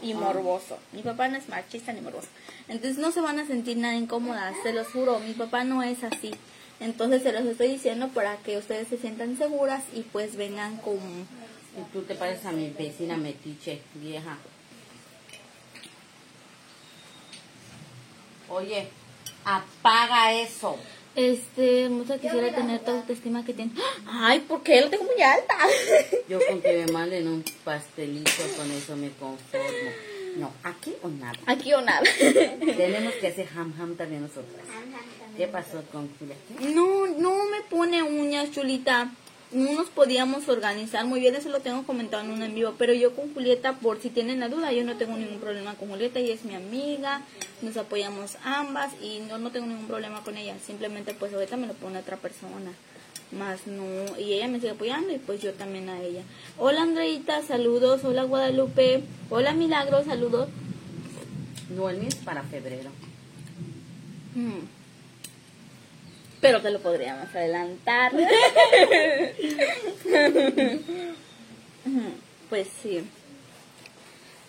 y 0.00 0.14
morboso. 0.14 0.78
Mi 0.92 1.02
papá 1.02 1.28
no 1.28 1.36
es 1.36 1.50
machista 1.50 1.92
ni 1.92 2.00
morboso. 2.00 2.28
Entonces 2.68 2.96
no 2.96 3.12
se 3.12 3.20
van 3.20 3.38
a 3.38 3.46
sentir 3.46 3.76
nada 3.76 3.94
incómodas, 3.94 4.54
se 4.62 4.72
los 4.72 4.86
juro, 4.88 5.18
mi 5.18 5.34
papá 5.34 5.64
no 5.64 5.82
es 5.82 6.02
así. 6.02 6.32
Entonces 6.80 7.22
se 7.22 7.32
los 7.32 7.44
estoy 7.46 7.68
diciendo 7.68 8.08
para 8.08 8.36
que 8.38 8.58
ustedes 8.58 8.88
se 8.88 8.98
sientan 8.98 9.36
seguras 9.38 9.84
y 9.94 10.02
pues 10.02 10.36
vengan 10.36 10.76
con... 10.78 10.96
Y 10.96 11.92
tú 11.92 12.02
te 12.02 12.14
pareces 12.14 12.46
a 12.46 12.52
mi 12.52 12.70
vecina 12.70 13.16
metiche, 13.16 13.80
vieja. 13.94 14.38
Oye, 18.48 18.88
apaga 19.44 20.32
eso. 20.32 20.76
Este, 21.14 21.88
mucha 21.88 22.18
quisiera 22.18 22.54
tener 22.54 22.80
toda 22.80 22.98
autoestima 22.98 23.42
que 23.44 23.54
tiene. 23.54 23.72
Ay, 24.06 24.40
¿por 24.40 24.62
qué 24.62 24.82
lo 24.82 24.90
tengo 24.90 25.04
muy 25.04 25.22
alta? 25.22 25.56
Yo 26.28 26.38
con 26.46 26.60
que 26.60 26.84
me 26.84 26.92
manden 26.92 27.26
un 27.26 27.44
pastelito, 27.64 28.42
con 28.56 28.70
eso 28.70 28.96
me 28.96 29.10
conformo. 29.12 29.90
No, 30.36 30.52
aquí 30.62 30.94
o 31.02 31.08
nada. 31.08 31.38
Aquí 31.46 31.72
o 31.72 31.80
nada. 31.80 32.02
Tenemos 32.20 33.14
que 33.14 33.28
hacer 33.28 33.48
ham 33.56 33.72
ham 33.80 33.96
también 33.96 34.20
nosotras. 34.20 34.66
¿Qué 35.36 35.46
pasó 35.46 35.82
con? 35.92 36.08
¿Qué? 36.08 36.74
No, 36.74 37.06
no 37.06 37.46
me 37.50 37.60
pone 37.68 38.02
uñas, 38.02 38.50
chulita. 38.50 39.12
No 39.52 39.72
nos 39.74 39.88
podíamos 39.88 40.48
organizar 40.48 41.06
muy 41.06 41.20
bien, 41.20 41.36
eso 41.36 41.48
lo 41.50 41.60
tengo 41.60 41.84
comentado 41.84 42.24
en 42.24 42.32
un 42.32 42.42
en 42.42 42.54
vivo. 42.54 42.74
Pero 42.78 42.92
yo 42.92 43.14
con 43.14 43.32
Julieta, 43.32 43.74
por 43.74 44.00
si 44.00 44.10
tienen 44.10 44.40
la 44.40 44.48
duda, 44.48 44.72
yo 44.72 44.84
no 44.84 44.96
tengo 44.96 45.16
ningún 45.16 45.38
problema 45.38 45.74
con 45.74 45.88
Julieta. 45.88 46.18
Ella 46.18 46.34
es 46.34 46.44
mi 46.44 46.54
amiga, 46.54 47.22
nos 47.62 47.76
apoyamos 47.76 48.36
ambas 48.42 48.92
y 49.00 49.20
no, 49.20 49.38
no 49.38 49.50
tengo 49.50 49.66
ningún 49.66 49.86
problema 49.86 50.22
con 50.24 50.36
ella. 50.36 50.56
Simplemente, 50.64 51.14
pues 51.14 51.32
ahorita 51.32 51.56
me 51.56 51.68
lo 51.68 51.74
pone 51.74 51.98
otra 51.98 52.16
persona. 52.16 52.72
Más 53.32 53.66
no, 53.66 53.84
y 54.18 54.34
ella 54.34 54.48
me 54.48 54.58
sigue 54.58 54.70
apoyando 54.70 55.12
y 55.12 55.18
pues 55.18 55.42
yo 55.42 55.52
también 55.52 55.88
a 55.88 56.00
ella. 56.00 56.22
Hola 56.58 56.82
Andreita, 56.82 57.42
saludos. 57.42 58.04
Hola 58.04 58.24
Guadalupe. 58.24 59.02
Hola 59.30 59.52
Milagro, 59.52 60.04
saludos. 60.04 60.48
No, 61.70 61.88
el 61.90 61.98
mío 61.98 62.08
es 62.08 62.16
para 62.16 62.42
febrero. 62.44 62.90
Mm. 64.34 64.75
Pero 66.40 66.60
te 66.60 66.70
lo 66.70 66.80
podríamos 66.80 67.34
adelantar. 67.34 68.12
pues 72.50 72.68
sí. 72.82 73.02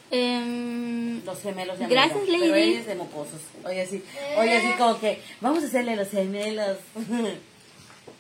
Em, 0.10 1.24
Los 1.26 1.42
gemelos 1.42 1.78
de 1.80 1.88
Gracias, 1.88 2.18
amiga, 2.18 2.38
Pero 2.40 2.52
Lady. 2.56 2.70
ella 2.70 2.80
es 2.80 2.88
de 2.88 2.96
mocosos. 2.96 3.42
Oye, 3.66 3.82
así, 3.82 4.02
oye, 4.38 4.56
así 4.58 4.72
como 4.78 5.00
que 5.00 5.22
vamos 5.42 5.64
a 5.64 5.68
hacerle 5.68 5.96
los 5.96 6.10
gemelos. 6.10 6.78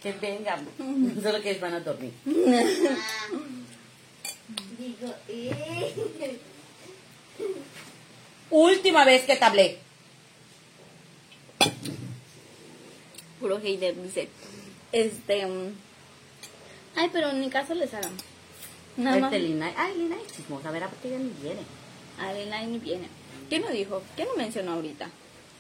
que 0.03 0.12
vengan. 0.13 0.67
Solo 1.21 1.41
que 1.41 1.49
ellos 1.51 1.62
van 1.62 1.73
a 1.75 1.80
dormir. 1.80 2.12
Digo, 4.77 5.13
eh. 5.30 6.39
Última 8.49 9.06
vez 9.06 9.23
que 9.23 9.36
te 9.36 9.45
hablé. 9.45 9.77
Puro 13.39 13.60
hater 13.60 13.95
dice. 14.02 14.28
Este. 14.91 15.43
ay, 16.95 17.10
pero 17.12 17.30
en 17.30 17.39
mi 17.41 17.50
caso 17.50 17.73
les 17.73 17.93
hagan. 17.93 18.13
Nada 18.97 19.17
más. 19.19 19.34
Este 19.34 19.47
Lina. 19.47 19.71
Ay, 19.78 19.93
Lina 19.97 20.15
es 20.26 20.34
chismosa. 20.36 20.69
A 20.69 20.71
ver, 20.71 20.84
¿a 20.84 20.89
qué 21.02 21.10
ya 21.10 21.17
ni 21.17 21.30
viene? 21.41 21.62
Adela 22.19 22.62
ni 22.63 22.80
viene. 22.80 23.08
¿Quién 23.50 23.62
lo 23.62 23.69
dijo? 23.69 24.02
¿Quién 24.15 24.28
lo 24.30 24.36
mencionó 24.36 24.73
ahorita? 24.73 25.10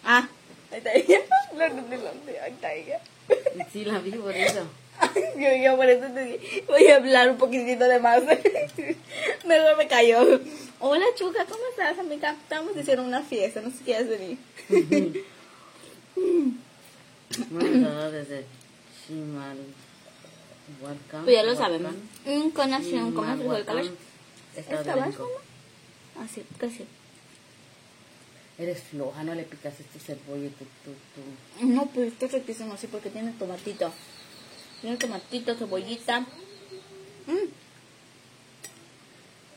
Ah, 0.03 0.27
ahí 0.71 0.77
está 0.79 0.93
ella. 0.93 1.19
De 1.57 1.97
la- 1.97 2.43
Ahí 2.43 2.51
está 2.51 2.73
ella. 2.73 2.99
Sí, 3.73 3.85
la 3.85 3.99
vi 3.99 4.11
por 4.11 4.35
eso. 4.35 4.67
Yo, 5.37 5.47
yo 5.63 5.75
por 5.77 5.87
eso 5.89 6.07
te 6.13 6.23
dije, 6.25 6.63
voy 6.67 6.87
a 6.87 6.95
hablar 6.95 7.29
un 7.29 7.37
poquitito 7.37 7.83
de 7.87 7.99
más. 7.99 8.23
Mejor 9.45 9.77
me 9.77 9.87
cayó. 9.87 10.39
Hola 10.79 11.05
Chuca, 11.15 11.45
¿cómo 11.45 11.61
estás, 11.71 11.99
amiga? 11.99 12.31
Estamos 12.31 12.75
haciendo 12.75 13.03
una 13.03 13.21
fiesta, 13.21 13.61
no 13.61 13.69
sé 13.71 13.77
si 13.77 13.83
quieres 13.83 14.07
venir. 14.09 14.37
Desde 17.29 18.45
Pues 21.23 21.35
ya 21.35 21.43
lo 21.43 21.55
sabemos. 21.55 21.93
Un 22.25 22.51
conación, 22.51 23.13
¿cómo 23.13 23.37
se 23.37 23.43
fue 23.43 23.59
el 23.59 23.65
mamá? 24.85 25.11
Así, 26.23 26.43
casi. 26.57 26.85
Eres 28.57 28.81
floja, 28.81 29.23
no 29.23 29.35
le 29.35 29.43
picas 29.43 29.75
tu 29.77 29.99
cebolla 29.99 30.47
y 30.47 30.49
tu, 30.49 30.65
tu, 30.83 30.91
tu. 31.13 31.65
No, 31.67 31.85
pues 31.85 32.11
está 32.13 32.25
riquísimo 32.27 32.73
así 32.73 32.87
porque 32.87 33.11
tiene 33.11 33.31
tomatito. 33.33 33.91
Tiene 34.81 34.97
tomatito, 34.97 35.55
cebollita. 35.55 36.21
Mm. 36.21 37.49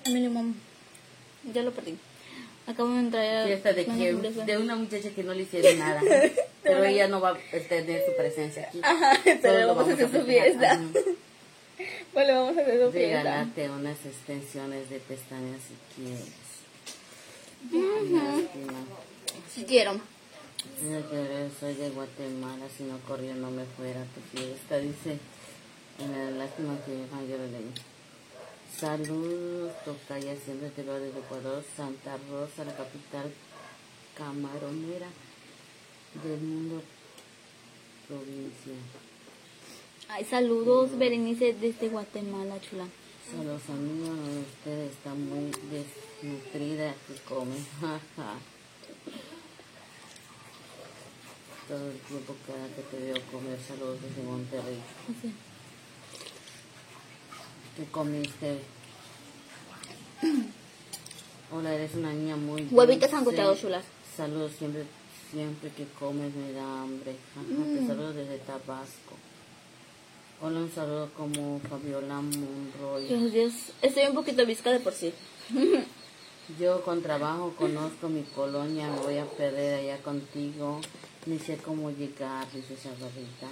A 0.06 0.10
mi 0.10 0.20
limón. 0.20 0.54
Ya 1.54 1.62
lo 1.62 1.70
perdí. 1.70 1.96
Acabo 2.66 2.90
de 2.90 3.00
entrar 3.00 3.24
a... 3.24 3.46
Fiesta 3.46 3.72
de 3.72 3.86
no, 3.86 3.94
no, 3.94 4.30
no, 4.30 4.44
de 4.44 4.58
una 4.58 4.76
muchacha 4.76 5.10
que 5.10 5.22
no 5.22 5.34
le 5.34 5.42
hicieron 5.42 5.78
nada. 5.78 6.00
Pero 6.62 6.84
ella 6.84 7.08
no 7.08 7.20
va 7.20 7.30
a 7.30 7.38
tener 7.68 8.04
su 8.04 8.16
presencia 8.16 8.66
aquí. 8.68 8.80
Ajá, 8.82 9.18
pero 9.24 9.60
lo 9.60 9.74
vamos 9.74 9.88
a 9.88 9.94
hacer 9.94 10.10
su 10.10 10.26
fiesta. 10.26 10.72
Ajá. 10.72 10.82
Bueno, 12.12 12.42
vamos 12.42 12.58
a 12.58 12.62
hacer 12.62 12.84
su 12.84 12.92
fiesta. 12.92 13.22
Regálate 13.22 13.70
unas 13.70 14.04
extensiones 14.04 14.90
de 14.90 14.98
pestañas 14.98 15.60
si 15.62 15.74
quieres. 15.94 16.28
Lástima. 18.12 18.72
Si 19.54 19.64
quiero. 19.64 19.92
Ahora 19.92 21.48
soy 21.58 21.74
de 21.74 21.88
Guatemala, 21.90 22.66
si 22.76 22.82
no 22.84 22.98
corrió 23.08 23.34
no 23.34 23.50
me 23.50 23.64
fuera 23.64 24.02
a 24.02 24.04
tu 24.04 24.20
fiesta, 24.36 24.76
dice. 24.78 25.12
Eh, 25.12 26.32
lástima 26.36 26.76
que 26.84 26.92
yo 26.92 27.38
lo 27.38 27.46
leí. 27.46 27.72
Saludos, 28.78 29.72
Tocaya, 29.84 30.34
siempre 30.36 30.70
te 30.70 30.84
lo 30.84 30.98
de 30.98 31.10
Ecuador, 31.10 31.62
Santa 31.76 32.16
Rosa, 32.30 32.64
la 32.64 32.74
capital 32.74 33.30
camaronera 34.16 35.08
del 36.24 36.40
mundo 36.40 36.82
provincia. 38.08 38.72
Ay, 40.08 40.24
saludos, 40.24 40.96
Berenice, 40.98 41.54
desde 41.54 41.88
Guatemala, 41.88 42.60
chula. 42.60 42.86
Saludos 43.30 43.62
amigos, 43.68 44.18
usted 44.58 44.78
está 44.90 45.14
muy 45.14 45.52
desnutrida 45.70 46.94
que 47.06 47.14
come. 47.28 47.54
Todo 51.68 51.90
el 51.90 51.98
tiempo 51.98 52.34
cada 52.46 52.66
que 52.68 52.82
te 52.82 52.96
veo 52.98 53.22
comer, 53.30 53.58
saludos 53.60 54.02
desde 54.02 54.22
Monterrey. 54.22 54.80
¿Qué 57.80 57.86
comiste? 57.86 58.58
Hola, 61.50 61.74
eres 61.74 61.94
una 61.94 62.12
niña 62.12 62.36
muy 62.36 62.68
Huevitos 62.70 63.10
sancochados, 63.10 63.58
chulas. 63.58 63.84
Saludos 64.14 64.52
siempre, 64.58 64.84
siempre 65.30 65.70
que 65.70 65.86
comes 65.98 66.34
me 66.34 66.52
da 66.52 66.82
hambre. 66.82 67.16
Ajá, 67.34 67.40
Mm. 67.48 67.78
Te 67.78 67.86
saludo 67.86 68.12
desde 68.12 68.36
Tabasco. 68.40 69.14
Hola, 70.42 70.58
un 70.58 70.70
saludo 70.70 71.08
como 71.16 71.58
Fabiola 71.70 72.20
Monroy. 72.20 73.06
Dios, 73.08 73.32
Dios, 73.32 73.54
estoy 73.80 74.04
un 74.08 74.14
poquito 74.14 74.44
visca 74.44 74.70
de 74.72 74.80
por 74.80 74.92
sí. 74.92 75.14
Yo 76.60 76.82
con 76.84 77.00
trabajo 77.02 77.54
conozco 77.56 78.10
mi 78.10 78.24
colonia, 78.24 78.90
me 78.90 78.98
voy 78.98 79.16
a 79.16 79.24
perder 79.24 79.80
allá 79.80 80.02
contigo. 80.02 80.82
Ni 81.24 81.38
sé 81.38 81.56
cómo 81.56 81.90
llegar, 81.90 82.46
dice 82.52 82.74
esa 82.74 82.90
barrita. 82.90 83.48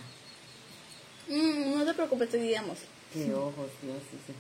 Mm, 1.31 1.79
no 1.79 1.85
te 1.87 1.95
preocupes, 1.95 2.29
te 2.29 2.43
guiamos. 2.43 2.77
Qué 3.13 3.35
ojos, 3.35 3.71
Dios, 3.83 4.03
dice. 4.13 4.35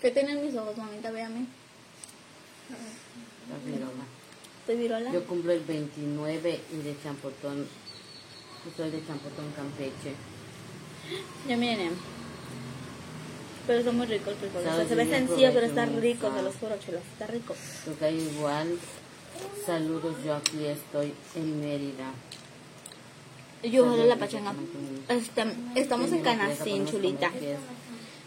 ¿Qué 0.00 0.10
tienen 0.10 0.44
mis 0.44 0.54
ojos, 0.54 0.76
mamita? 0.76 1.10
Véame. 1.10 1.46
La 3.50 3.70
virola. 3.70 4.04
¿Te 4.66 4.74
virola? 4.76 5.12
Yo 5.12 5.26
cumplo 5.26 5.52
el 5.52 5.60
29 5.60 6.60
y 6.72 6.76
de 6.76 6.96
Champotón, 7.02 7.66
yo 8.64 8.70
soy 8.76 8.90
de 8.90 9.06
Champotón, 9.06 9.52
Campeche. 9.52 10.14
Ya 11.48 11.56
miren. 11.56 11.92
Pero 13.66 13.82
son 13.82 13.96
muy 13.96 14.06
ricos 14.06 14.28
los 14.28 14.38
frijoles. 14.38 14.68
O 14.68 14.76
sea, 14.76 14.88
se 14.88 14.94
ve 14.94 15.06
sencillo, 15.06 15.50
pero 15.52 15.66
está 15.66 15.86
rico, 15.86 16.32
se 16.34 16.42
los 16.42 16.54
juro, 16.56 16.78
chulos. 16.78 17.02
Está 17.12 17.26
rico. 17.26 17.54
Toca 17.84 18.10
igual. 18.10 18.78
Saludos, 19.66 20.16
yo 20.24 20.34
aquí 20.34 20.66
estoy 20.66 21.12
en 21.34 21.60
Mérida. 21.60 22.12
Yo 23.70 23.96
de 23.96 24.06
la 24.06 24.16
pachanga. 24.16 24.52
Este, 25.08 25.44
estamos 25.74 26.12
en 26.12 26.20
Canacín, 26.22 26.86
chulita. 26.86 27.30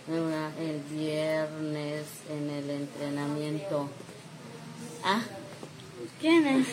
El 0.07 0.79
viernes 0.89 2.05
en 2.29 2.49
el 2.49 2.69
entrenamiento. 2.69 3.89
Ah, 5.03 5.21
¿quién 6.19 6.47
es? 6.47 6.67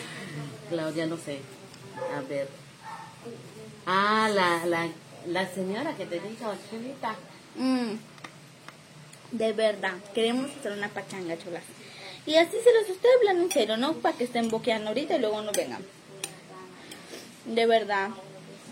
Claudia, 0.71 1.07
no 1.07 1.17
sé. 1.17 1.41
A 2.17 2.23
ver. 2.23 2.49
Ah, 3.87 4.31
la, 4.33 4.65
la, 4.67 4.89
la 5.27 5.49
señora 5.53 5.95
que 5.95 6.07
te 6.07 6.21
dijo, 6.21 6.55
chulita. 6.71 7.17
Mm, 7.57 7.97
de 9.33 9.53
verdad, 9.53 9.95
queremos 10.15 10.51
hacer 10.51 10.73
una 10.73 10.89
pachanga, 10.89 11.37
chulas. 11.37 11.65
Y 12.27 12.37
así 12.37 12.57
se 12.63 12.73
los 12.73 12.89
estoy 12.89 13.11
hablando 13.19 13.43
en 13.43 13.51
serio, 13.51 13.77
¿no? 13.77 13.93
Para 13.95 14.17
que 14.17 14.25
estén 14.25 14.49
boqueando 14.49 14.89
ahorita 14.89 15.17
y 15.17 15.21
luego 15.21 15.43
no 15.43 15.53
vengan. 15.53 15.83
De 17.45 17.67
verdad. 17.67 18.11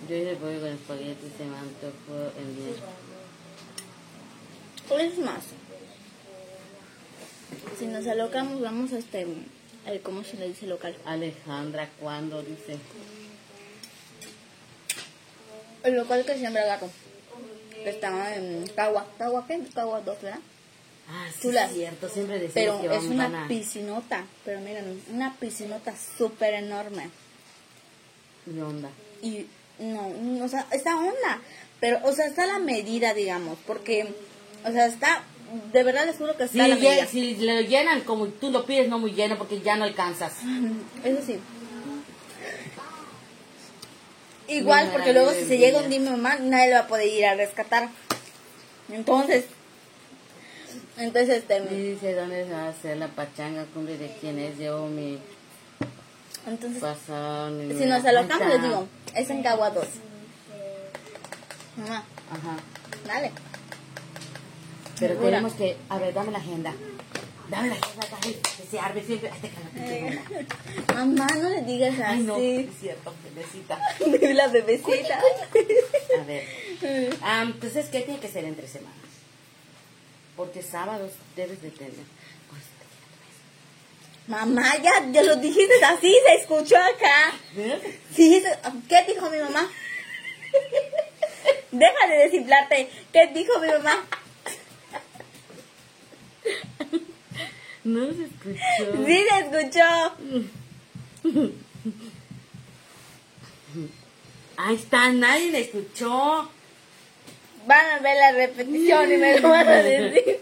Yo 0.08 0.16
hice 0.16 0.36
pollo 0.36 0.60
con 0.60 0.68
espagueti, 0.70 1.26
se 1.38 1.44
me 1.44 1.56
antojó 1.56 2.32
el 2.38 2.56
día. 2.56 2.74
Es 5.06 5.18
más. 5.18 5.44
Si 7.78 7.86
nos 7.86 8.06
alocamos, 8.06 8.60
vamos 8.60 8.92
a 8.92 8.98
este. 8.98 9.26
el- 9.86 10.00
¿Cómo 10.02 10.22
se 10.24 10.36
le 10.36 10.48
dice 10.48 10.66
local? 10.66 10.96
Alejandra, 11.04 11.88
¿cuándo? 12.00 12.42
Dice. 12.42 12.78
El 15.84 15.94
local 15.96 16.24
que 16.24 16.36
siembra 16.38 16.64
gato. 16.66 16.90
Que 17.72 17.90
está 17.90 18.36
en 18.36 18.66
Cagua. 18.76 19.06
¿Cagua 19.18 19.46
qué? 19.46 19.60
Cagua 19.74 20.00
2, 20.00 20.22
¿verdad? 20.22 20.38
Ah, 21.08 21.26
sí, 21.36 21.48
es 21.48 21.72
cierto, 21.72 22.08
siempre 22.08 22.38
decimos 22.38 22.54
Pero 22.54 22.80
que 22.80 22.96
es 22.96 23.04
una 23.04 23.44
a... 23.44 23.48
piscinota. 23.48 24.24
Pero 24.44 24.60
miren, 24.60 25.02
una 25.12 25.34
piscinota 25.36 25.92
súper 26.16 26.54
enorme. 26.54 27.10
¿Qué 28.44 28.62
onda? 28.62 28.88
Y 29.20 29.46
no, 29.82 30.44
o 30.44 30.48
sea, 30.48 30.66
está 30.70 30.96
onda. 30.96 31.40
Pero, 31.80 32.00
o 32.04 32.12
sea, 32.12 32.26
está 32.26 32.44
a 32.44 32.46
la 32.46 32.58
medida, 32.58 33.14
digamos. 33.14 33.58
Porque, 33.66 34.14
o 34.64 34.72
sea, 34.72 34.86
está. 34.86 35.24
De 35.72 35.82
verdad 35.82 36.06
les 36.06 36.16
juro 36.16 36.36
que 36.36 36.44
está 36.44 36.64
a 36.64 36.68
la 36.68 36.76
medida. 36.76 37.06
si 37.06 37.36
lo 37.36 37.60
llenan 37.60 38.00
como 38.02 38.28
tú 38.28 38.50
lo 38.50 38.64
pides, 38.64 38.88
no 38.88 38.98
muy 38.98 39.12
lleno, 39.12 39.36
porque 39.36 39.60
ya 39.60 39.76
no 39.76 39.84
alcanzas. 39.84 40.34
Eso 41.04 41.20
sí. 41.26 41.38
Igual, 44.48 44.90
porque 44.92 45.12
luego 45.12 45.32
si 45.32 45.44
se 45.44 45.58
llega 45.58 45.80
un 45.80 45.88
mi 45.88 45.98
mamá, 45.98 46.36
nadie 46.36 46.68
le 46.68 46.74
va 46.74 46.80
a 46.80 46.86
poder 46.86 47.08
ir 47.08 47.24
a 47.24 47.34
rescatar. 47.34 47.88
Entonces, 48.90 49.44
entonces, 50.98 51.38
este, 51.38 51.62
Y 51.74 51.92
dice, 51.92 52.14
¿dónde 52.14 52.44
se 52.44 52.52
va 52.52 52.64
a 52.64 52.68
hacer 52.68 52.96
la 52.96 53.08
pachanga? 53.08 53.64
Cumbre 53.72 53.96
de 53.96 54.14
quién 54.20 54.38
es. 54.38 54.58
Llevo 54.58 54.88
mi 54.88 55.18
entonces, 56.46 56.80
pasado. 56.80 57.56
si 57.58 57.84
nos 57.86 58.04
alocamos, 58.04 58.48
les 58.48 58.62
digo, 58.62 58.88
es 59.14 59.30
en 59.30 59.42
Cagua 59.42 59.70
2. 59.70 59.86
Mamá, 61.76 62.04
Ajá. 62.30 62.56
dale. 63.06 63.32
Pero 64.98 65.16
tenemos 65.16 65.52
que... 65.54 65.76
A 65.88 65.98
ver, 65.98 66.14
dame 66.14 66.30
la 66.32 66.38
agenda. 66.38 66.72
Dame 67.48 67.68
la 67.68 67.74
agenda, 67.74 68.06
dale, 68.10 68.38
que 68.40 68.48
se 68.48 69.04
siempre. 69.04 69.30
Ay, 69.30 69.40
déjala, 69.42 69.68
pinche 69.70 70.08
agenda. 70.08 70.94
Mamá, 70.94 71.26
no 71.40 71.48
le 71.48 71.62
digas 71.62 71.92
así. 71.94 72.02
Ay, 72.02 72.20
no, 72.20 72.36
es 72.36 72.70
cierto, 72.80 73.12
bebecita. 73.24 73.78
La 74.34 74.48
bebecita. 74.48 75.18
A 76.20 76.24
ver. 76.24 76.44
Ah, 77.22 77.42
entonces, 77.42 77.86
¿qué 77.86 78.00
tiene 78.00 78.20
que 78.20 78.28
ser 78.28 78.44
entre 78.44 78.68
semanas? 78.68 78.96
Porque 80.36 80.62
sábados 80.62 81.12
debes 81.36 81.60
de 81.62 81.70
tener. 81.70 81.92
Mamá, 84.32 84.78
ya, 84.82 84.92
ya 85.12 85.22
lo 85.24 85.36
dijiste 85.36 85.84
así, 85.84 86.10
se 86.24 86.34
escuchó 86.36 86.78
acá. 86.78 87.34
Sí, 88.16 88.42
¿qué 88.88 89.04
dijo 89.06 89.28
mi 89.28 89.36
mamá? 89.36 89.70
Deja 91.70 92.06
de 92.08 92.16
desinflarte. 92.16 92.88
¿Qué 93.12 93.26
dijo 93.34 93.58
mi 93.60 93.68
mamá? 93.68 94.06
No 97.84 98.06
se 98.06 98.24
escuchó. 98.24 99.04
Sí, 99.06 99.24
se 99.28 99.38
escuchó. 99.40 99.90
Ahí 104.56 104.74
está, 104.74 105.12
nadie 105.12 105.50
le 105.50 105.60
escuchó. 105.60 106.50
Van 107.66 107.86
a 107.86 107.98
ver 107.98 108.16
la 108.16 108.32
repetición 108.32 109.12
y 109.12 109.16
me 109.18 109.40
lo 109.40 109.50
van 109.50 109.68
a 109.68 109.76
decir. 109.82 110.40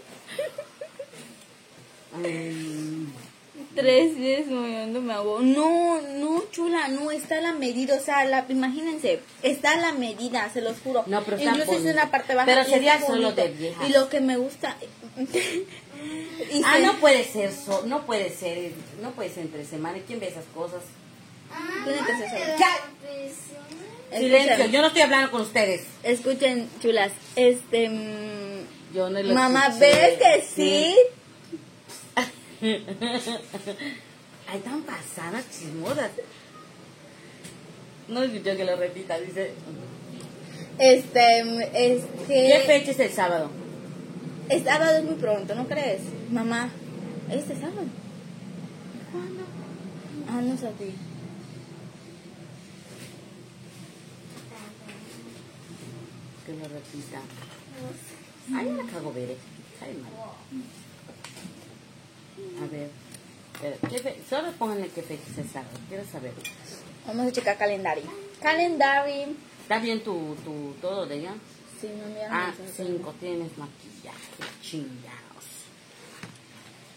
Tres 3.75 4.19
veces 4.19 4.49
moviendo 4.49 5.01
me 5.01 5.13
hago. 5.15 5.39
No, 5.41 6.01
no, 6.01 6.43
chula, 6.51 6.89
no, 6.89 7.11
está 7.13 7.39
a 7.39 7.41
la 7.41 7.53
medida. 7.53 7.95
O 7.95 8.01
sea, 8.01 8.25
la, 8.25 8.45
imagínense, 8.49 9.21
está 9.43 9.73
a 9.73 9.77
la 9.77 9.93
medida, 9.93 10.51
se 10.53 10.61
los 10.61 10.79
juro. 10.81 11.05
No, 11.07 11.23
pero 11.23 11.37
está 11.37 11.51
Incluso 11.51 11.73
es 11.75 11.85
una 11.93 12.11
parte 12.11 12.35
baja. 12.35 12.47
Pero 12.47 12.65
sería 12.65 13.01
solo 13.01 13.31
bonito. 13.31 13.43
de 13.43 13.49
viejas. 13.51 13.89
Y 13.89 13.93
lo 13.93 14.09
que 14.09 14.21
me 14.21 14.37
gusta. 14.37 14.77
y 16.53 16.63
Ah, 16.65 16.75
se- 16.77 16.83
no 16.87 16.95
puede 16.95 17.25
ser, 17.25 17.53
so- 17.53 17.85
no 17.87 18.07
puede 18.07 18.31
ser, 18.31 18.73
no 19.03 19.11
puede 19.13 19.31
ser 19.31 19.45
entre 19.45 19.65
semana. 19.65 19.99
¿Quién 20.07 20.19
ve 20.19 20.29
esas 20.29 20.45
cosas? 20.55 20.83
Solo. 21.85 21.97
Silencio, 24.19 24.67
yo 24.67 24.81
no 24.81 24.89
estoy 24.89 25.03
hablando 25.03 25.31
con 25.31 25.43
ustedes. 25.43 25.83
escuchen, 26.03 26.69
chulas. 26.83 27.13
Este. 27.37 27.89
mm, 27.89 28.95
Yo 28.95 29.09
no 29.11 29.23
lo 29.23 29.35
Mamá, 29.35 29.69
escuché. 29.69 29.87
¿ves 29.87 30.19
que 30.19 30.45
sí? 30.55 30.97
Ay, 32.63 34.61
tan 34.65 34.83
pasadas 34.83 35.45
chismodas. 35.51 36.11
No 38.09 38.23
escuchó 38.23 38.57
que 38.57 38.65
lo 38.65 38.77
repita, 38.77 39.19
dice. 39.19 39.53
Este, 40.79 41.41
es 41.75 42.03
¿Qué 42.27 42.51
que 42.53 42.63
fecha 42.67 42.91
es 42.91 42.99
el 43.01 43.11
sábado? 43.13 43.51
el 44.49 44.65
sábado 44.65 44.99
es 44.99 45.05
muy 45.05 45.15
pronto, 45.15 45.55
¿no 45.55 45.69
crees? 45.69 46.01
Mamá, 46.31 46.71
este 47.31 47.55
sábado. 47.55 47.85
¿Cuándo? 49.13 49.45
Ah, 50.29 50.41
no 50.43 50.57
sabía. 50.57 50.93
Que 56.47 56.53
lo 56.53 56.65
repita. 56.65 57.21
Ay, 58.57 58.73
la 58.77 58.93
cago 58.93 59.13
ver, 59.13 59.37
Ay, 59.81 59.95
mal. 60.03 60.13
A 62.63 62.67
ver. 62.71 62.91
espera, 63.55 63.77
¿qué 63.91 63.99
fe- 63.99 64.21
Solo 64.29 64.53
pónganle 64.53 64.89
qué 64.89 65.03
fecha 65.03 65.23
el 65.39 65.49
sábado. 65.49 65.79
Quiero 65.89 66.05
saber. 66.11 66.33
Vamos 67.07 67.27
a 67.27 67.33
checar 67.33 67.57
calendario. 67.59 68.05
Calendario. 68.41 69.29
¿Está 69.63 69.79
bien 69.79 70.03
tu, 70.03 70.35
tu 70.45 70.75
todo 70.81 71.07
de 71.07 71.19
ella? 71.19 71.35
Sí, 71.81 71.89
no 71.97 72.07
me 72.13 72.25
Ah, 72.25 72.53
cinco, 72.77 73.15
tienes 73.21 73.57
maquillaje, 73.57 74.43
chingados. 74.63 75.47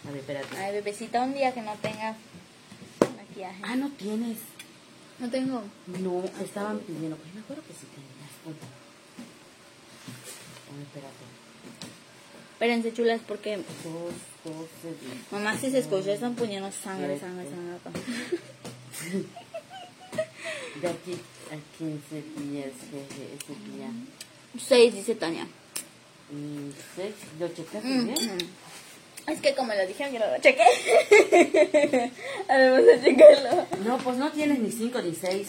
A 0.06 0.10
ver, 0.10 0.18
espérate. 0.20 0.56
Ay, 0.58 0.72
bebecita, 0.74 1.22
un 1.22 1.32
día 1.34 1.54
que 1.54 1.62
no 1.62 1.72
tenga 1.80 2.14
maquillaje. 3.16 3.60
Ah, 3.62 3.76
no 3.76 3.90
tienes. 3.92 4.38
No 5.18 5.30
tengo. 5.30 5.62
No, 5.86 6.22
estaban 6.42 6.78
pidiendo. 6.80 7.16
Pues 7.16 7.32
me 7.34 7.40
acuerdo 7.40 7.62
que 7.62 7.72
sí 7.72 7.86
tenías. 7.94 8.30
Ver, 8.44 8.54
espérate. 10.82 11.23
Espérense, 12.64 12.94
chulas, 12.94 13.20
porque 13.28 13.58
mamá 15.30 15.54
si 15.58 15.70
se 15.70 15.80
escucha, 15.80 16.14
están 16.14 16.34
poniendo 16.34 16.72
sangre, 16.72 17.20
sangre, 17.20 17.44
sangre. 17.50 17.74
acá. 17.76 17.90
De 20.80 20.88
aquí 20.88 21.12
a 21.52 21.56
15 21.76 22.22
días, 22.40 22.72
jeje, 22.90 23.24
ese 23.36 23.52
día. 23.70 23.90
Seis, 24.58 24.94
dice 24.94 25.14
Tania. 25.14 25.46
Y 26.32 26.72
seis, 26.96 27.12
¿lo 27.38 27.48
checaste 27.48 27.86
Mm, 27.86 28.06
bien? 28.06 28.36
mm. 28.38 29.30
Es 29.30 29.40
que 29.42 29.54
como 29.54 29.74
lo 29.74 29.86
dije, 29.86 30.10
yo 30.10 30.18
no 30.18 30.26
lo 30.30 30.38
chequé. 30.40 30.62
a 32.48 32.56
ver, 32.56 32.70
vamos 32.72 32.88
a 32.98 33.04
checarlo. 33.04 33.66
No, 33.84 33.98
pues 33.98 34.16
no 34.16 34.32
tienes 34.32 34.58
ni 34.60 34.72
cinco 34.72 35.02
ni 35.02 35.14
seis. 35.14 35.48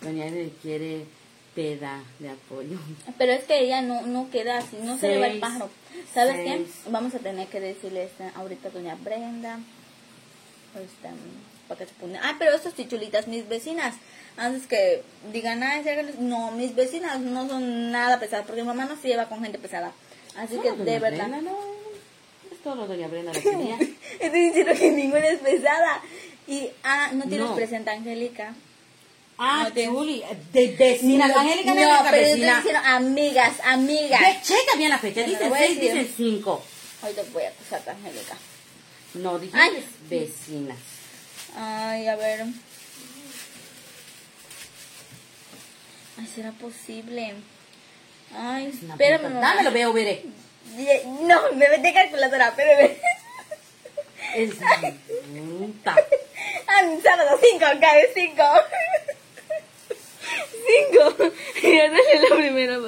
Doña 0.00 0.26
Eve 0.26 0.50
quiere 0.60 1.04
peda 1.58 2.04
de 2.20 2.30
apoyo. 2.30 2.78
Pero 3.18 3.32
es 3.32 3.42
que 3.44 3.58
ella 3.60 3.82
no, 3.82 4.02
no 4.02 4.30
queda 4.30 4.58
así, 4.58 4.76
no 4.80 4.96
se 4.96 5.08
le 5.08 5.18
va 5.18 5.26
el 5.26 5.32
Seis. 5.32 5.40
pájaro. 5.40 5.68
¿Sabes 6.14 6.36
Seis. 6.36 6.68
qué? 6.84 6.90
Vamos 6.90 7.12
a 7.16 7.18
tener 7.18 7.48
que 7.48 7.58
decirle 7.58 8.08
ahorita 8.36 8.68
a 8.68 8.70
doña 8.70 8.94
Brenda. 8.94 9.58
Este, 10.76 11.08
para 11.66 11.78
que 11.80 11.86
se 11.86 11.94
ponga. 11.94 12.20
Ah, 12.22 12.36
pero 12.38 12.52
estas 12.54 12.76
chichulitas, 12.76 13.26
mis 13.26 13.48
vecinas. 13.48 13.96
Antes 14.36 14.68
que 14.68 15.02
digan, 15.32 15.60
ciérrales". 15.82 16.20
no, 16.20 16.52
mis 16.52 16.76
vecinas 16.76 17.18
no 17.18 17.48
son 17.48 17.90
nada 17.90 18.20
pesadas, 18.20 18.46
porque 18.46 18.62
mi 18.62 18.68
mamá 18.68 18.84
no 18.84 18.94
se 18.96 19.08
lleva 19.08 19.28
con 19.28 19.42
gente 19.42 19.58
pesada. 19.58 19.90
Así 20.36 20.56
que, 20.60 20.70
de 20.70 20.98
verdad. 21.00 21.26
Brenda, 21.28 21.40
no. 21.50 21.58
Es 22.52 22.58
todo 22.62 22.86
Doña 22.86 23.08
Brenda 23.08 23.32
lo 23.32 23.40
quería. 23.42 23.78
Estoy 24.20 24.40
diciendo 24.40 24.72
que 24.78 24.92
ninguna 24.92 25.26
es 25.26 25.40
pesada. 25.40 26.02
Y, 26.46 26.68
ah, 26.84 27.10
no 27.14 27.24
tienes 27.24 27.48
No. 27.48 27.56
presente 27.56 27.90
Angélica. 27.90 28.54
Ah, 29.38 29.68
No 29.72 29.74
Chuli, 29.82 30.24
de 30.52 30.66
vecina. 30.76 31.28
No, 31.28 31.38
Angélica 31.38 31.74
no, 31.74 31.80
es 31.80 32.10
pero 32.10 32.16
yo 32.16 32.28
estoy 32.34 32.40
vecina. 32.72 32.96
amigas, 32.96 33.52
amigas. 33.64 34.20
Ve, 34.20 34.38
checa 34.42 34.76
bien 34.76 34.90
la 34.90 34.98
fecha. 34.98 35.22
Te 35.24 35.30
Dicen 35.30 35.48
voy 35.48 35.58
a 35.58 35.62
seis, 35.62 35.80
decir. 35.80 35.94
dicen 35.94 36.14
cinco. 36.16 36.62
Ahorita 37.02 37.22
voy 37.32 37.44
a 37.44 37.48
acusar 37.50 37.82
Angélica. 37.88 38.36
No, 39.14 39.38
dije 39.38 39.56
Ay. 39.56 39.84
vecinas. 40.10 40.78
Ay, 41.56 42.08
a 42.08 42.16
ver. 42.16 42.44
Ay, 46.18 46.26
¿será 46.34 46.50
posible? 46.52 47.34
Ay, 48.34 48.78
Una 48.82 48.92
espérame, 48.94 49.22
puta-. 49.28 49.40
Dámelo, 49.40 49.70
veo, 49.72 49.92
veré. 49.92 50.24
No, 51.22 51.52
me 51.54 51.68
metí 51.68 51.94
calculadora, 51.94 52.48
espérame. 52.48 52.96
Es 54.34 54.50
puta. 54.54 55.96
Ah, 56.70 56.82
sábado 57.02 57.38
5, 57.42 57.64
cabe 57.80 58.10
5. 58.14 58.42
5. 60.90 61.32
Ya 61.62 61.90
dale 61.90 62.28
la 62.30 62.36
primera. 62.36 62.78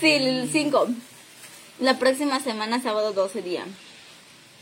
Sí, 0.00 0.12
el 0.12 0.48
5. 0.50 0.88
La 1.80 1.98
próxima 1.98 2.40
semana, 2.40 2.82
sábado 2.82 3.12
12 3.12 3.42
día. 3.42 3.64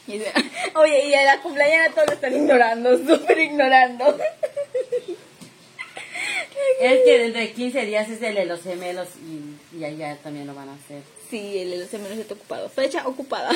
Y 0.06 0.12
dice, 0.12 0.32
Oye, 0.74 1.06
y 1.08 1.14
a 1.14 1.24
la 1.24 1.42
cumpleaños 1.42 1.94
todos 1.94 2.08
lo 2.08 2.14
están 2.14 2.34
ignorando, 2.34 2.98
súper 3.06 3.38
ignorando. 3.38 4.18
Es 6.80 7.00
que 7.04 7.18
dentro 7.18 7.40
de 7.40 7.52
15 7.52 7.86
días 7.86 8.08
es 8.08 8.22
el 8.22 8.34
de 8.34 8.44
los 8.46 8.62
gemelos 8.62 9.08
y, 9.16 9.76
y 9.76 9.84
allá 9.84 10.16
también 10.22 10.46
lo 10.46 10.54
van 10.54 10.68
a 10.68 10.74
hacer. 10.74 11.02
Sí, 11.28 11.58
el 11.58 11.70
de 11.70 11.78
los 11.78 11.90
gemelos 11.90 12.18
está 12.18 12.34
ocupado. 12.34 12.68
Fecha 12.68 13.06
ocupada. 13.06 13.50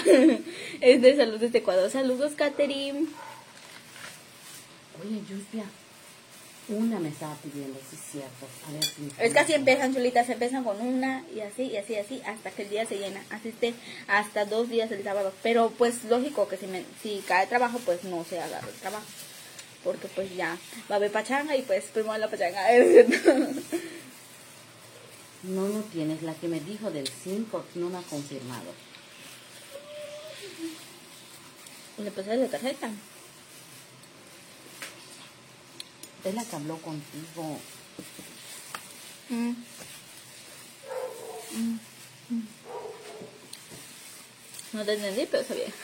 es 0.80 1.03
de 1.03 1.16
salud 1.16 1.38
desde 1.38 1.59
Ecuador. 1.59 1.90
Saludos, 1.90 2.32
Katherine. 2.36 3.07
Oye, 5.03 5.20
Justia, 5.28 5.64
una 6.68 6.98
me 6.98 7.08
estaba 7.10 7.34
pidiendo, 7.36 7.78
sí 7.90 7.96
es 7.96 8.12
cierto. 8.12 8.46
A 8.66 8.72
ver 8.72 8.84
si 8.84 9.10
Es 9.18 9.32
que 9.32 9.38
así 9.38 9.52
empiezan, 9.52 9.94
chulitas, 9.94 10.28
empiezan 10.28 10.64
con 10.64 10.80
una 10.80 11.24
y 11.34 11.40
así, 11.40 11.64
y 11.64 11.76
así, 11.76 11.92
y 11.94 11.96
así, 11.96 12.22
hasta 12.26 12.50
que 12.50 12.62
el 12.62 12.70
día 12.70 12.86
se 12.86 12.98
llena. 12.98 13.22
Así 13.30 13.48
esté 13.50 13.74
hasta 14.08 14.44
dos 14.46 14.68
días 14.68 14.90
el 14.90 15.04
sábado. 15.04 15.32
Pero 15.42 15.70
pues 15.76 16.04
lógico 16.04 16.48
que 16.48 16.56
si, 16.56 16.66
me, 16.66 16.84
si 17.02 17.22
cae 17.26 17.46
trabajo, 17.46 17.78
pues 17.84 18.04
no 18.04 18.24
se 18.24 18.40
agarra 18.40 18.68
el 18.68 18.74
trabajo. 18.74 19.06
Porque 19.82 20.08
pues 20.08 20.34
ya 20.34 20.56
va 20.90 20.94
a 20.94 20.96
haber 20.96 21.12
pachanga 21.12 21.56
y 21.56 21.62
pues 21.62 21.84
primero 21.84 22.16
la 22.18 22.28
pachanga. 22.28 22.66
No, 25.44 25.68
no 25.68 25.80
tienes. 25.82 26.22
La 26.22 26.32
que 26.32 26.48
me 26.48 26.58
dijo 26.58 26.90
del 26.90 27.06
5 27.06 27.64
no 27.74 27.90
me 27.90 27.98
ha 27.98 28.02
confirmado. 28.02 28.72
Le 31.98 32.10
pasé 32.10 32.34
la 32.36 32.46
tarjeta. 32.46 32.90
Es 36.24 36.34
la 36.34 36.44
que 36.44 36.56
habló 36.56 36.76
contigo. 36.78 37.58
Mm. 39.28 39.50
Mm, 41.56 41.78
mm. 42.30 42.42
No 44.72 44.84
te 44.84 44.94
entendí, 44.94 45.26
pero 45.30 45.44
sabía. 45.46 45.66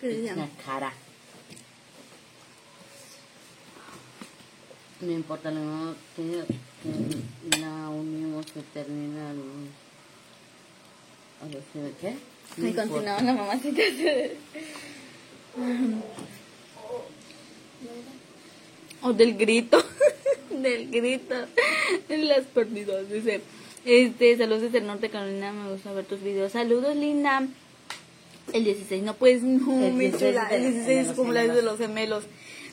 ¿Qué 0.00 0.06
decían? 0.08 0.38
La 0.38 0.48
cara. 0.64 0.92
No 5.00 5.12
importa 5.12 5.50
lo 5.50 5.94
que, 6.16 6.44
que 7.52 7.58
la 7.60 7.88
unimos 7.88 8.46
que 8.46 8.62
termina 8.62 9.30
el- 9.30 9.70
a 11.40 11.46
ver 11.46 11.92
qué. 12.00 12.16
Y 12.56 12.72
continuaba 12.72 13.20
la 13.22 13.32
mamacita. 13.34 13.82
O 19.02 19.12
del 19.12 19.36
grito. 19.36 19.82
del 20.50 20.90
grito. 20.90 21.34
Las 22.08 22.44
perdidas. 22.46 23.08
Dice. 23.10 23.40
Este, 23.84 24.36
saludos 24.36 24.62
desde 24.62 24.78
el 24.78 24.86
norte 24.86 25.08
Carolina, 25.08 25.52
me 25.52 25.70
gusta 25.72 25.92
ver 25.92 26.04
tus 26.04 26.20
videos. 26.22 26.52
Saludos, 26.52 26.96
linda. 26.96 27.46
El 28.52 28.64
16, 28.64 29.02
no 29.02 29.14
pues, 29.14 29.42
no, 29.42 29.84
El 29.86 29.92
mi 29.92 30.06
16 30.06 30.32
chula. 30.32 30.48
de- 30.48 30.56
El 30.56 30.62
de 30.62 30.70
16 30.72 30.98
es 31.00 31.06
los 31.08 31.16
cumpleaños 31.16 31.54
de 31.56 31.62
los 31.62 31.78
gemelos. 31.78 32.24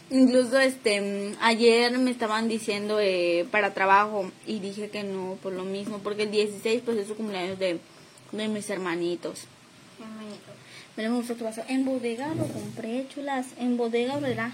Incluso 0.09 0.59
este 0.59 1.35
ayer 1.41 1.97
me 1.97 2.11
estaban 2.11 2.47
diciendo 2.47 2.99
eh, 2.99 3.45
para 3.51 3.73
trabajo 3.73 4.31
y 4.45 4.59
dije 4.59 4.89
que 4.89 5.03
no 5.03 5.37
por 5.41 5.51
lo 5.53 5.63
mismo 5.63 5.97
porque 5.99 6.23
el 6.23 6.31
16 6.31 6.83
pues 6.85 6.97
es 6.97 7.07
su 7.07 7.15
cumpleaños 7.15 7.57
de, 7.57 7.79
de 8.31 8.47
mis 8.47 8.69
hermanitos. 8.69 9.45
Mira, 10.97 11.09
me 11.09 11.17
gustó 11.17 11.35
tu 11.35 11.43
vaso. 11.43 11.63
En 11.67 11.85
bodega 11.85 12.33
lo 12.35 12.47
compré, 12.47 13.07
chulas. 13.07 13.47
En 13.59 13.77
bodega, 13.77 14.17
¿verdad? 14.17 14.51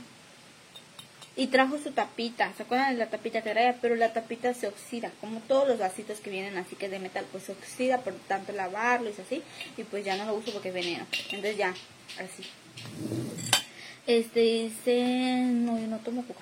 Y 1.35 1.47
trajo 1.47 1.77
su 1.77 1.91
tapita. 1.91 2.51
¿Se 2.57 2.63
acuerdan 2.63 2.93
de 2.93 2.99
la 2.99 3.09
tapita 3.09 3.41
que 3.41 3.51
traía? 3.51 3.77
Pero 3.81 3.95
la 3.95 4.11
tapita 4.11 4.53
se 4.53 4.67
oxida. 4.67 5.11
Como 5.21 5.39
todos 5.41 5.67
los 5.67 5.79
vasitos 5.79 6.19
que 6.19 6.29
vienen 6.29 6.57
así 6.57 6.75
que 6.75 6.89
de 6.89 6.99
metal, 6.99 7.25
pues 7.31 7.43
se 7.43 7.53
oxida 7.53 7.99
por 7.99 8.13
tanto 8.27 8.51
lavarlo 8.53 9.09
y 9.09 9.21
así. 9.21 9.41
Y 9.77 9.83
pues 9.83 10.03
ya 10.03 10.17
no 10.17 10.25
lo 10.25 10.33
uso 10.35 10.51
porque 10.51 10.69
es 10.69 10.73
veneno. 10.73 11.05
Entonces 11.25 11.57
ya, 11.57 11.73
así. 12.19 12.43
Este 14.07 14.39
dice. 14.39 15.45
No, 15.51 15.79
yo 15.79 15.87
no 15.87 15.99
tomo 15.99 16.25
coca. 16.25 16.41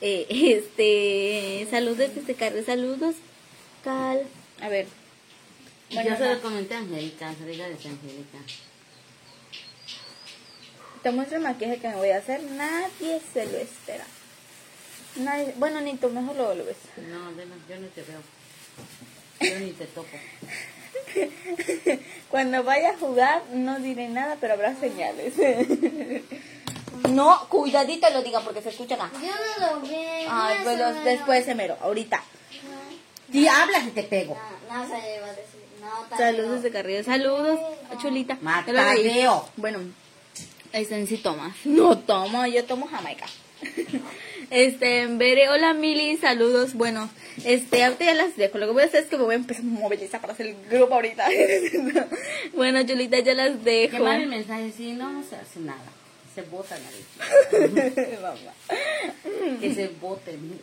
Eh, 0.00 0.26
este. 0.30 1.66
Saludos 1.70 2.10
Carlos. 2.38 2.66
Saludos, 2.66 3.16
Cal. 3.82 4.22
A 4.60 4.68
ver. 4.68 4.86
Bueno, 5.94 6.10
Yo 6.10 6.16
se 6.16 6.34
lo 6.34 6.42
comenté 6.42 6.74
a 6.74 6.78
Angélica, 6.78 7.28
Angélica 7.28 7.68
de 7.68 7.74
Angélica. 7.74 8.38
Te 11.02 11.10
muestro 11.10 11.36
el 11.36 11.42
maquillaje 11.42 11.78
que 11.78 11.88
me 11.88 11.96
voy 11.96 12.10
a 12.10 12.18
hacer. 12.18 12.42
Nadie 12.42 13.20
se 13.32 13.46
lo 13.46 13.58
espera. 13.58 14.04
Nadie, 15.16 15.54
bueno, 15.56 15.80
ni 15.80 15.96
tú 15.96 16.10
mejor 16.10 16.34
lo, 16.34 16.64
ves. 16.64 16.76
No, 16.96 17.30
yo 17.68 17.78
no 17.78 17.86
te 17.88 18.02
veo. 18.02 18.20
Yo 19.40 19.60
ni 19.60 19.72
te 19.72 19.86
toco. 19.86 20.08
Cuando 22.30 22.64
vaya 22.64 22.90
a 22.90 22.98
jugar, 22.98 23.42
no 23.52 23.78
diré 23.78 24.08
nada, 24.08 24.36
pero 24.40 24.54
habrá 24.54 24.74
señales. 24.74 25.34
no, 27.10 27.48
cuidadito 27.48 28.10
lo 28.10 28.22
diga 28.22 28.40
porque 28.40 28.62
se 28.62 28.70
escucha 28.70 28.96
acá. 28.96 29.10
Yo 29.12 29.28
no 29.60 29.72
lo 29.72 29.80
vi. 29.80 29.94
Ay, 29.94 30.58
no 30.58 30.64
pues 30.64 30.78
se 30.78 31.10
después 31.10 31.44
se 31.44 31.54
mero, 31.54 31.76
ahorita. 31.80 32.22
Si 33.30 33.46
hablas 33.46 33.86
y 33.86 33.90
te 33.90 34.02
pego. 34.04 34.36
No, 34.68 34.78
no 34.78 34.88
se 34.88 35.02
le 35.02 35.16
iba 35.16 35.26
a 35.26 35.34
decir. 35.34 35.63
No, 35.84 36.16
Saludos 36.16 36.56
no. 36.56 36.60
de 36.62 36.70
Carrillo. 36.70 37.04
Saludos, 37.04 37.60
chulita. 38.00 38.38
Matadeo. 38.40 39.48
Bueno, 39.56 39.80
este 40.72 41.06
sí 41.06 41.18
toma. 41.18 41.54
No 41.64 41.98
tomo, 41.98 42.46
yo 42.46 42.64
tomo 42.64 42.86
Jamaica. 42.86 43.26
Este, 44.50 45.06
Bere, 45.06 45.48
hola 45.48 45.72
Mili, 45.72 46.18
saludos. 46.18 46.74
Bueno, 46.74 47.08
este, 47.44 47.82
ahorita 47.82 48.04
ya 48.04 48.14
las 48.14 48.36
dejo. 48.36 48.58
Lo 48.58 48.66
que 48.66 48.72
voy 48.72 48.82
a 48.82 48.86
hacer 48.86 49.02
es 49.04 49.08
que 49.08 49.16
me 49.16 49.24
voy 49.24 49.32
a 49.32 49.36
empezar 49.38 49.62
a 49.64 49.66
movilizar 49.66 50.20
para 50.20 50.34
hacer 50.34 50.48
el 50.48 50.56
grupo 50.70 50.94
ahorita. 50.94 51.26
bueno, 52.54 52.82
chulita, 52.86 53.18
ya 53.20 53.34
las 53.34 53.56
Que 53.56 53.88
dejo. 53.90 54.04
manden 54.04 54.28
mensaje, 54.28 54.70
sí, 54.76 54.92
no 54.92 55.24
se 55.28 55.36
hace 55.36 55.60
nada. 55.60 55.80
Se 56.34 56.42
botan 56.42 56.78
a 56.78 58.20
Mamá. 58.20 58.52
Que 59.60 59.74
se 59.74 59.88
boten. 60.00 60.60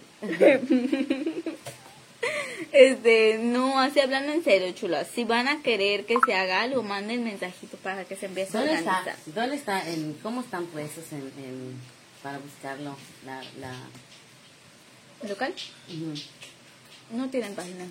Este, 2.72 3.38
no, 3.40 3.80
así 3.80 4.00
hablando 4.00 4.32
en 4.32 4.44
serio, 4.44 4.72
chulas. 4.74 5.08
Si 5.14 5.24
van 5.24 5.48
a 5.48 5.62
querer 5.62 6.06
que 6.06 6.16
se 6.26 6.34
haga 6.34 6.62
algo, 6.62 6.84
manden 6.84 7.24
mensajito 7.24 7.78
para 7.78 8.06
que 8.06 8.16
se 8.16 8.28
empiece 8.28 8.58
a 8.58 8.62
organizar. 8.62 9.16
¿Dónde 9.28 9.56
está? 9.56 9.88
En, 9.90 10.14
¿Cómo 10.24 10.42
están 10.42 10.66
puestos 10.68 11.12
en, 11.12 11.20
en, 11.44 11.76
para 12.24 12.38
buscarlo? 12.38 12.96
La, 13.26 13.42
la, 13.60 13.74
¿Local? 15.28 15.54
No 17.12 17.30
tienen 17.30 17.56
página. 17.56 17.86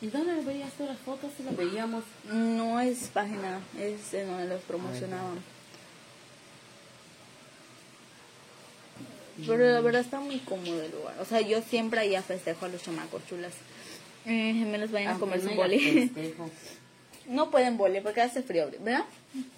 ¿Y 0.00 0.06
dónde 0.08 0.40
veías 0.42 0.72
tú 0.74 0.84
las 0.84 0.98
fotos? 0.98 1.30
Si 1.36 1.42
las 1.42 1.56
veíamos. 1.56 2.04
No 2.30 2.80
es 2.80 3.08
página, 3.08 3.60
es 3.78 4.14
en 4.14 4.28
donde 4.28 4.46
los 4.46 4.62
promocionaban. 4.62 5.42
Pero 9.46 9.72
la 9.72 9.80
verdad 9.80 10.00
está 10.00 10.20
muy 10.20 10.38
cómodo 10.38 10.82
el 10.82 10.92
lugar. 10.92 11.16
O 11.20 11.24
sea, 11.24 11.40
yo 11.40 11.60
siempre 11.62 12.00
ahí 12.00 12.16
festejo 12.22 12.66
a 12.66 12.68
los 12.68 12.82
chamacos 12.82 13.26
chulas. 13.26 13.52
Eh, 14.26 14.54
gemelos 14.54 14.90
vayan 14.90 15.08
a 15.08 15.10
Aunque 15.12 15.26
comer 15.26 15.42
no 15.42 15.50
su 15.50 15.56
boli. 15.56 16.12
no 17.28 17.50
pueden 17.50 17.76
boli 17.76 18.00
porque 18.00 18.20
hace 18.20 18.42
frío, 18.42 18.70
¿verdad? 18.80 19.04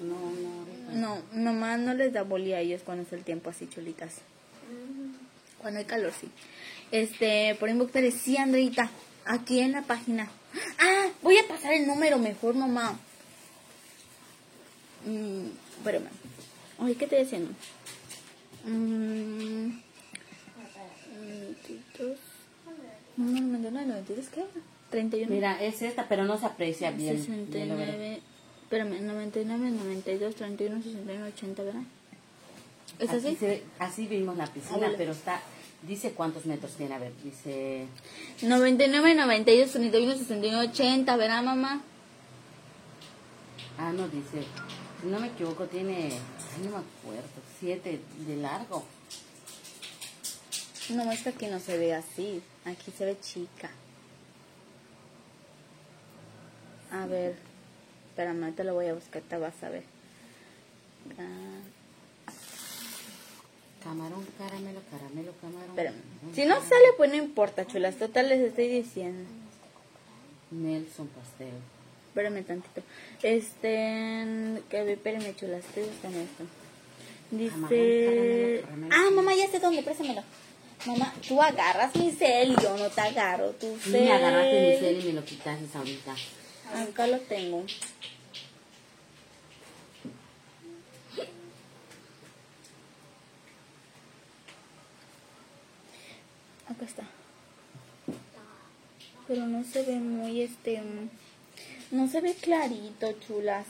No, 0.01 0.16
no. 0.93 1.20
No, 1.33 1.53
mamá 1.53 1.77
no 1.77 1.95
les 1.95 2.12
da 2.12 2.22
boli 2.22 2.53
a 2.53 2.61
ellos 2.61 2.83
cuando 2.85 3.05
es 3.05 3.12
el 3.12 3.22
tiempo 3.22 3.51
así 3.51 3.68
chulitas. 3.68 4.14
Cuando 5.59 5.79
hay 5.79 5.85
calor, 5.85 6.12
sí. 6.18 6.29
Este, 6.91 7.55
por 7.57 7.68
inbox 7.68 7.93
te 7.93 8.03
decía, 8.03 8.43
Andreita, 8.43 8.91
aquí 9.24 9.61
en 9.61 9.72
la 9.72 9.83
página. 9.83 10.31
Ah, 10.79 11.09
voy 11.22 11.37
a 11.37 11.47
pasar 11.49 11.74
el 11.74 11.87
número 11.87 12.18
mejor, 12.18 12.55
mamá. 12.55 12.99
Mm, 15.05 15.47
espérame. 15.79 16.09
Oye, 16.79 16.95
¿qué 16.95 17.07
te 17.07 17.16
decían? 17.16 17.49
Mm, 18.67 19.67
mm, 19.67 19.83
92. 21.19 22.19
No, 23.17 23.25
no, 23.25 23.41
99, 23.41 23.87
92, 23.87 24.27
¿qué? 24.29 24.45
31. 24.91 25.33
Mira, 25.35 25.62
es 25.62 25.83
esta, 25.83 26.09
pero 26.09 26.25
no 26.25 26.39
se 26.39 26.47
aprecia 26.47 26.91
bien. 26.91 27.17
Ya 27.51 27.64
lo 27.67 27.77
veré. 27.77 27.93
69, 27.93 28.21
espérame, 28.64 29.01
99, 29.07 29.71
92, 29.71 30.35
31, 30.35 30.83
69, 30.83 31.33
80, 31.35 31.62
¿verdad? 31.62 31.83
¿Es 32.99 33.11
Así, 33.11 33.29
así? 33.29 33.62
así 33.79 34.07
vimos 34.07 34.37
la 34.37 34.47
piscina, 34.47 34.91
pero 34.97 35.12
está. 35.12 35.41
Dice 35.83 36.12
cuántos 36.12 36.47
metros 36.47 36.73
tiene. 36.73 36.95
A 36.95 36.99
ver, 36.99 37.12
dice. 37.23 37.87
99, 38.43 39.14
92, 39.14 39.71
31, 39.71 40.12
69, 40.17 40.69
80, 40.69 41.17
¿verdad, 41.17 41.43
mamá? 41.43 41.83
Ah, 43.79 43.93
no, 43.93 44.09
dice. 44.09 44.43
Si 45.01 45.07
no 45.09 45.21
me 45.21 45.29
equivoco, 45.29 45.64
tiene. 45.67 46.11
Ay, 46.57 46.64
no 46.64 46.70
me 46.70 46.76
acuerdo. 46.78 47.42
Siete 47.61 48.00
de 48.26 48.36
largo. 48.36 48.84
No, 50.90 51.11
es 51.11 51.22
que 51.22 51.30
aquí 51.30 51.46
no 51.46 51.59
se 51.61 51.76
ve 51.78 51.94
así. 51.94 52.42
Aquí 52.64 52.92
se 52.96 53.04
ve 53.04 53.18
chica. 53.20 53.70
A 56.92 57.07
ver. 57.07 57.36
Espérame, 58.11 58.44
ahorita 58.44 58.64
lo 58.64 58.74
voy 58.74 58.86
a 58.86 58.94
buscar, 58.94 59.22
te 59.22 59.36
vas 59.36 59.62
a 59.62 59.68
ver. 59.68 59.82
Camarón, 63.82 64.26
caramelo, 64.38 64.80
caramelo, 64.90 65.32
camarón. 65.40 65.68
espérame. 65.70 66.00
Si 66.34 66.44
no 66.44 66.57
sale, 66.57 66.86
pues 66.96 67.11
no 67.11 67.16
importa, 67.16 67.66
chulas. 67.66 67.96
Total 67.96 68.28
les 68.28 68.40
estoy 68.40 68.68
diciendo. 68.68 69.28
Nelson 70.50 71.09
Pastel. 71.09 71.54
Espérame 72.17 72.43
tantito. 72.45 72.81
Este. 73.23 74.62
Que 74.71 74.93
espérame, 74.93 75.37
chulas. 75.37 75.62
Estoy 75.67 75.85
buscando 75.85 76.19
esto. 76.19 76.45
Dice... 77.31 78.64
Ah, 78.91 79.11
mamá, 79.14 79.35
ya 79.35 79.51
sé 79.51 79.59
dónde, 79.59 79.83
préstamelo. 79.83 80.23
Mamá, 80.87 81.12
tú 81.29 81.43
agarras 81.43 81.95
mi 81.95 82.11
cel, 82.12 82.57
yo 82.57 82.75
no 82.79 82.89
te 82.89 83.01
agarro 83.03 83.51
tu 83.51 83.77
cel. 83.81 84.05
me 84.05 84.12
agarraste 84.12 84.71
mi 84.71 84.79
cel 84.79 85.01
y 85.01 85.09
me 85.09 85.12
lo 85.12 85.25
quitaste 85.27 85.77
ahorita. 85.77 86.14
Acá 86.75 87.07
lo 87.07 87.19
tengo. 87.21 87.67
Acá 96.67 96.85
está. 96.87 97.03
Pero 99.29 99.47
no 99.47 99.62
se 99.64 99.83
ve 99.83 99.97
muy 99.97 100.41
este. 100.41 100.81
No 101.97 102.07
se 102.09 102.20
ve 102.20 102.34
clarito, 102.34 103.11
chulas. 103.26 103.64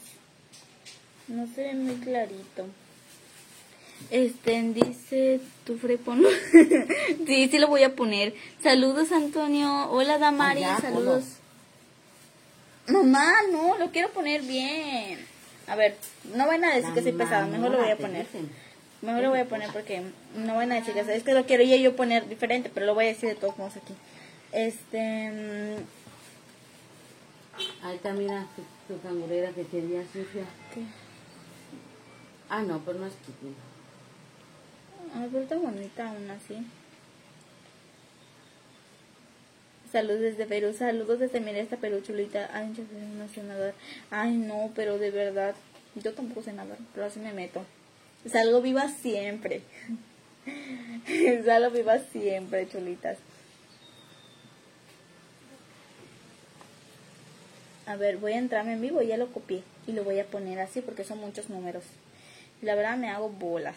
No 1.28 1.46
se 1.46 1.62
ve 1.62 1.74
muy 1.74 1.94
clarito. 1.94 2.66
Este 4.10 4.60
dice 4.62 5.40
tu 5.64 5.78
frepono. 5.78 6.28
sí, 7.26 7.48
sí 7.48 7.58
lo 7.58 7.68
voy 7.68 7.84
a 7.84 7.94
poner. 7.94 8.34
Saludos, 8.60 9.12
Antonio. 9.12 9.88
Hola, 9.92 10.18
Damari. 10.18 10.64
Saludos. 10.80 11.36
Mamá, 12.88 13.32
no, 13.52 13.78
lo 13.78 13.92
quiero 13.92 14.10
poner 14.10 14.42
bien. 14.42 15.24
A 15.68 15.76
ver, 15.76 15.96
no 16.34 16.48
van 16.48 16.64
a 16.64 16.74
decir 16.74 16.92
que 16.94 17.02
soy 17.02 17.12
pesada, 17.12 17.46
mejor 17.46 17.70
lo 17.70 17.78
voy 17.78 17.90
a 17.90 17.96
poner. 17.96 18.26
Mejor 19.02 19.22
lo 19.22 19.30
voy 19.30 19.40
a 19.40 19.44
poner 19.44 19.70
porque 19.72 20.02
no 20.34 20.56
van 20.56 20.72
a 20.72 20.76
decir 20.76 20.94
que 20.94 21.00
es 21.00 21.22
que 21.22 21.32
lo 21.32 21.46
quiero 21.46 21.62
yo 21.62 21.94
poner 21.94 22.28
diferente, 22.28 22.72
pero 22.74 22.86
lo 22.86 22.94
voy 22.94 23.04
a 23.04 23.08
decir 23.08 23.28
de 23.28 23.36
todos 23.36 23.56
modos 23.56 23.76
aquí. 23.76 23.94
Este, 24.50 25.76
Ahí 27.82 27.96
está, 27.96 28.12
mira, 28.12 28.46
tu, 28.54 28.62
tu 28.94 29.00
cangurera 29.00 29.50
que 29.52 29.64
quería 29.66 30.02
sucia. 30.04 30.44
¿qué? 30.74 30.82
Ah, 32.48 32.62
no, 32.62 32.80
pero 32.84 32.98
no 32.98 33.06
es 33.06 33.14
chiquita. 33.14 33.60
Ay, 35.14 35.28
pero 35.30 35.42
está 35.42 35.56
bonita 35.56 36.08
aún 36.08 36.30
así. 36.30 36.66
Saludos 39.90 40.20
desde 40.20 40.46
Perú, 40.46 40.74
saludos 40.74 41.18
desde 41.18 41.40
mira 41.40 41.58
esta 41.58 41.76
Perú 41.76 42.00
chulita. 42.00 42.50
Ay, 42.52 42.68
yo 42.76 42.84
soy 42.84 43.02
un 43.02 43.18
nacionador. 43.18 43.72
Ay, 44.10 44.36
no, 44.36 44.70
pero 44.74 44.98
de 44.98 45.10
verdad, 45.10 45.54
yo 45.94 46.12
tampoco 46.12 46.42
sé 46.42 46.52
nadar, 46.52 46.78
pero 46.92 47.06
así 47.06 47.18
me 47.20 47.32
meto. 47.32 47.64
Salgo 48.30 48.60
viva 48.60 48.88
siempre. 48.88 49.62
Salgo 51.44 51.70
viva 51.70 51.98
siempre, 51.98 52.68
chulitas. 52.68 53.18
A 57.86 57.94
ver, 57.94 58.16
voy 58.16 58.32
a 58.32 58.38
entrarme 58.38 58.72
en 58.72 58.80
vivo, 58.80 59.00
ya 59.00 59.16
lo 59.16 59.32
copié 59.32 59.62
y 59.86 59.92
lo 59.92 60.02
voy 60.02 60.18
a 60.18 60.26
poner 60.26 60.58
así 60.58 60.80
porque 60.80 61.04
son 61.04 61.18
muchos 61.18 61.48
números. 61.50 61.84
La 62.60 62.74
verdad 62.74 62.96
me 62.96 63.08
hago 63.08 63.28
bolas. 63.28 63.76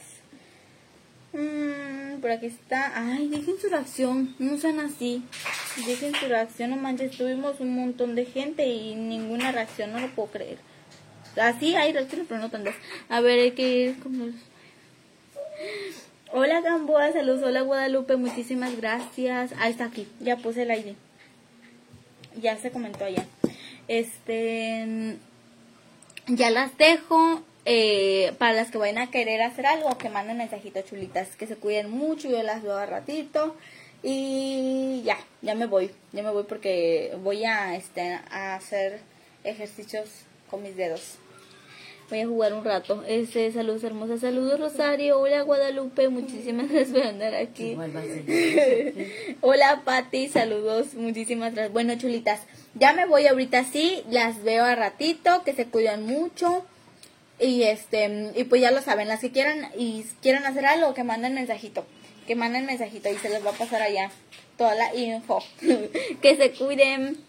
Mm, 1.34 2.20
por 2.22 2.32
aquí 2.32 2.48
está. 2.48 2.92
Ay, 2.96 3.28
dejen 3.28 3.60
su 3.60 3.70
reacción. 3.70 4.36
No 4.40 4.58
sean 4.58 4.80
así. 4.80 5.24
Dejen 5.86 6.16
su 6.16 6.26
reacción. 6.28 6.72
No 6.72 6.78
manches, 6.78 7.16
tuvimos 7.18 7.60
un 7.60 7.76
montón 7.76 8.16
de 8.16 8.26
gente 8.26 8.66
y 8.68 8.96
ninguna 8.96 9.52
reacción. 9.52 9.92
No 9.92 10.00
lo 10.00 10.08
puedo 10.10 10.30
creer. 10.30 10.58
Así 11.40 11.76
hay 11.76 11.94
reacciones, 11.94 12.26
pero 12.28 12.42
no 12.42 12.50
tantas. 12.50 12.76
A 13.10 13.22
ver, 13.22 13.40
hay 13.40 13.52
que 13.52 13.70
ir 13.70 14.00
con 14.00 14.18
los... 14.18 14.36
Hola 16.32 16.62
Gamboa, 16.62 17.12
saludos. 17.12 17.44
Hola 17.44 17.62
Guadalupe, 17.62 18.16
muchísimas 18.16 18.76
gracias. 18.78 19.54
Ahí 19.60 19.72
está 19.72 19.86
aquí. 19.86 20.08
Ya 20.20 20.38
puse 20.38 20.64
el 20.64 20.72
ID. 20.72 20.96
Ya 22.42 22.58
se 22.58 22.72
comentó 22.72 23.06
allá. 23.06 23.28
Este. 23.90 25.18
Ya 26.28 26.50
las 26.52 26.78
dejo. 26.78 27.44
Eh, 27.66 28.34
para 28.40 28.54
las 28.54 28.72
que 28.72 28.78
vayan 28.78 28.98
a 28.98 29.12
querer 29.12 29.42
hacer 29.42 29.66
algo, 29.66 29.98
que 29.98 30.10
manden 30.10 30.38
mensajitos 30.38 30.86
chulitas, 30.86 31.36
que 31.36 31.46
se 31.46 31.56
cuiden 31.56 31.92
mucho, 31.92 32.30
yo 32.30 32.42
las 32.42 32.64
veo 32.64 32.78
a 32.78 32.86
ratito. 32.86 33.56
Y 34.02 35.02
ya, 35.04 35.18
ya 35.42 35.56
me 35.56 35.66
voy, 35.66 35.92
ya 36.14 36.24
me 36.24 36.32
voy 36.32 36.44
porque 36.44 37.16
voy 37.22 37.44
a, 37.44 37.76
este, 37.76 38.14
a 38.32 38.56
hacer 38.56 39.02
ejercicios 39.44 40.10
con 40.50 40.64
mis 40.64 40.78
dedos. 40.78 41.18
Voy 42.10 42.22
a 42.22 42.28
jugar 42.28 42.54
un 42.54 42.66
rato. 42.66 43.04
Este, 43.08 43.52
saludos 43.52 43.84
hermosas, 43.84 44.22
saludos 44.22 44.60
Rosario, 44.60 45.20
hola 45.20 45.44
Guadalupe, 45.44 46.10
muchísimas 46.10 46.68
gracias 46.72 46.98
por 46.98 47.06
andar 47.06 47.36
aquí. 47.36 47.78
Hola 49.42 49.84
Pati, 49.86 50.28
saludos, 50.28 50.96
muchísimas 50.96 51.54
gracias. 51.54 51.72
Bueno, 51.72 51.96
chulitas, 52.00 52.42
ya 52.74 52.94
me 52.94 53.06
voy 53.06 53.28
ahorita 53.28 53.64
sí, 53.64 54.04
las 54.10 54.44
veo 54.44 54.66
a 54.66 54.74
ratito, 54.74 55.44
que 55.44 55.54
se 55.54 55.68
cuidan 55.68 56.04
mucho. 56.04 56.66
Y 57.40 57.64
este, 57.64 58.32
y 58.36 58.44
pues 58.46 58.62
ya 58.62 58.72
lo 58.72 58.82
saben, 58.82 59.08
las 59.08 59.20
que 59.20 59.32
quieran 59.32 59.70
y 59.78 60.04
quieran 60.24 60.46
hacer 60.46 60.66
algo, 60.66 60.96
que 60.96 61.04
manden 61.04 61.36
mensajito, 61.36 61.86
que 62.26 62.36
manden 62.36 62.66
mensajito 62.66 63.10
y 63.10 63.18
se 63.18 63.30
les 63.30 63.46
va 63.46 63.52
a 63.52 63.54
pasar 63.54 63.84
allá 63.84 64.10
toda 64.58 64.74
la 64.74 64.96
info. 64.96 65.44
que 66.22 66.36
se 66.36 66.52
cuiden. 66.54 67.29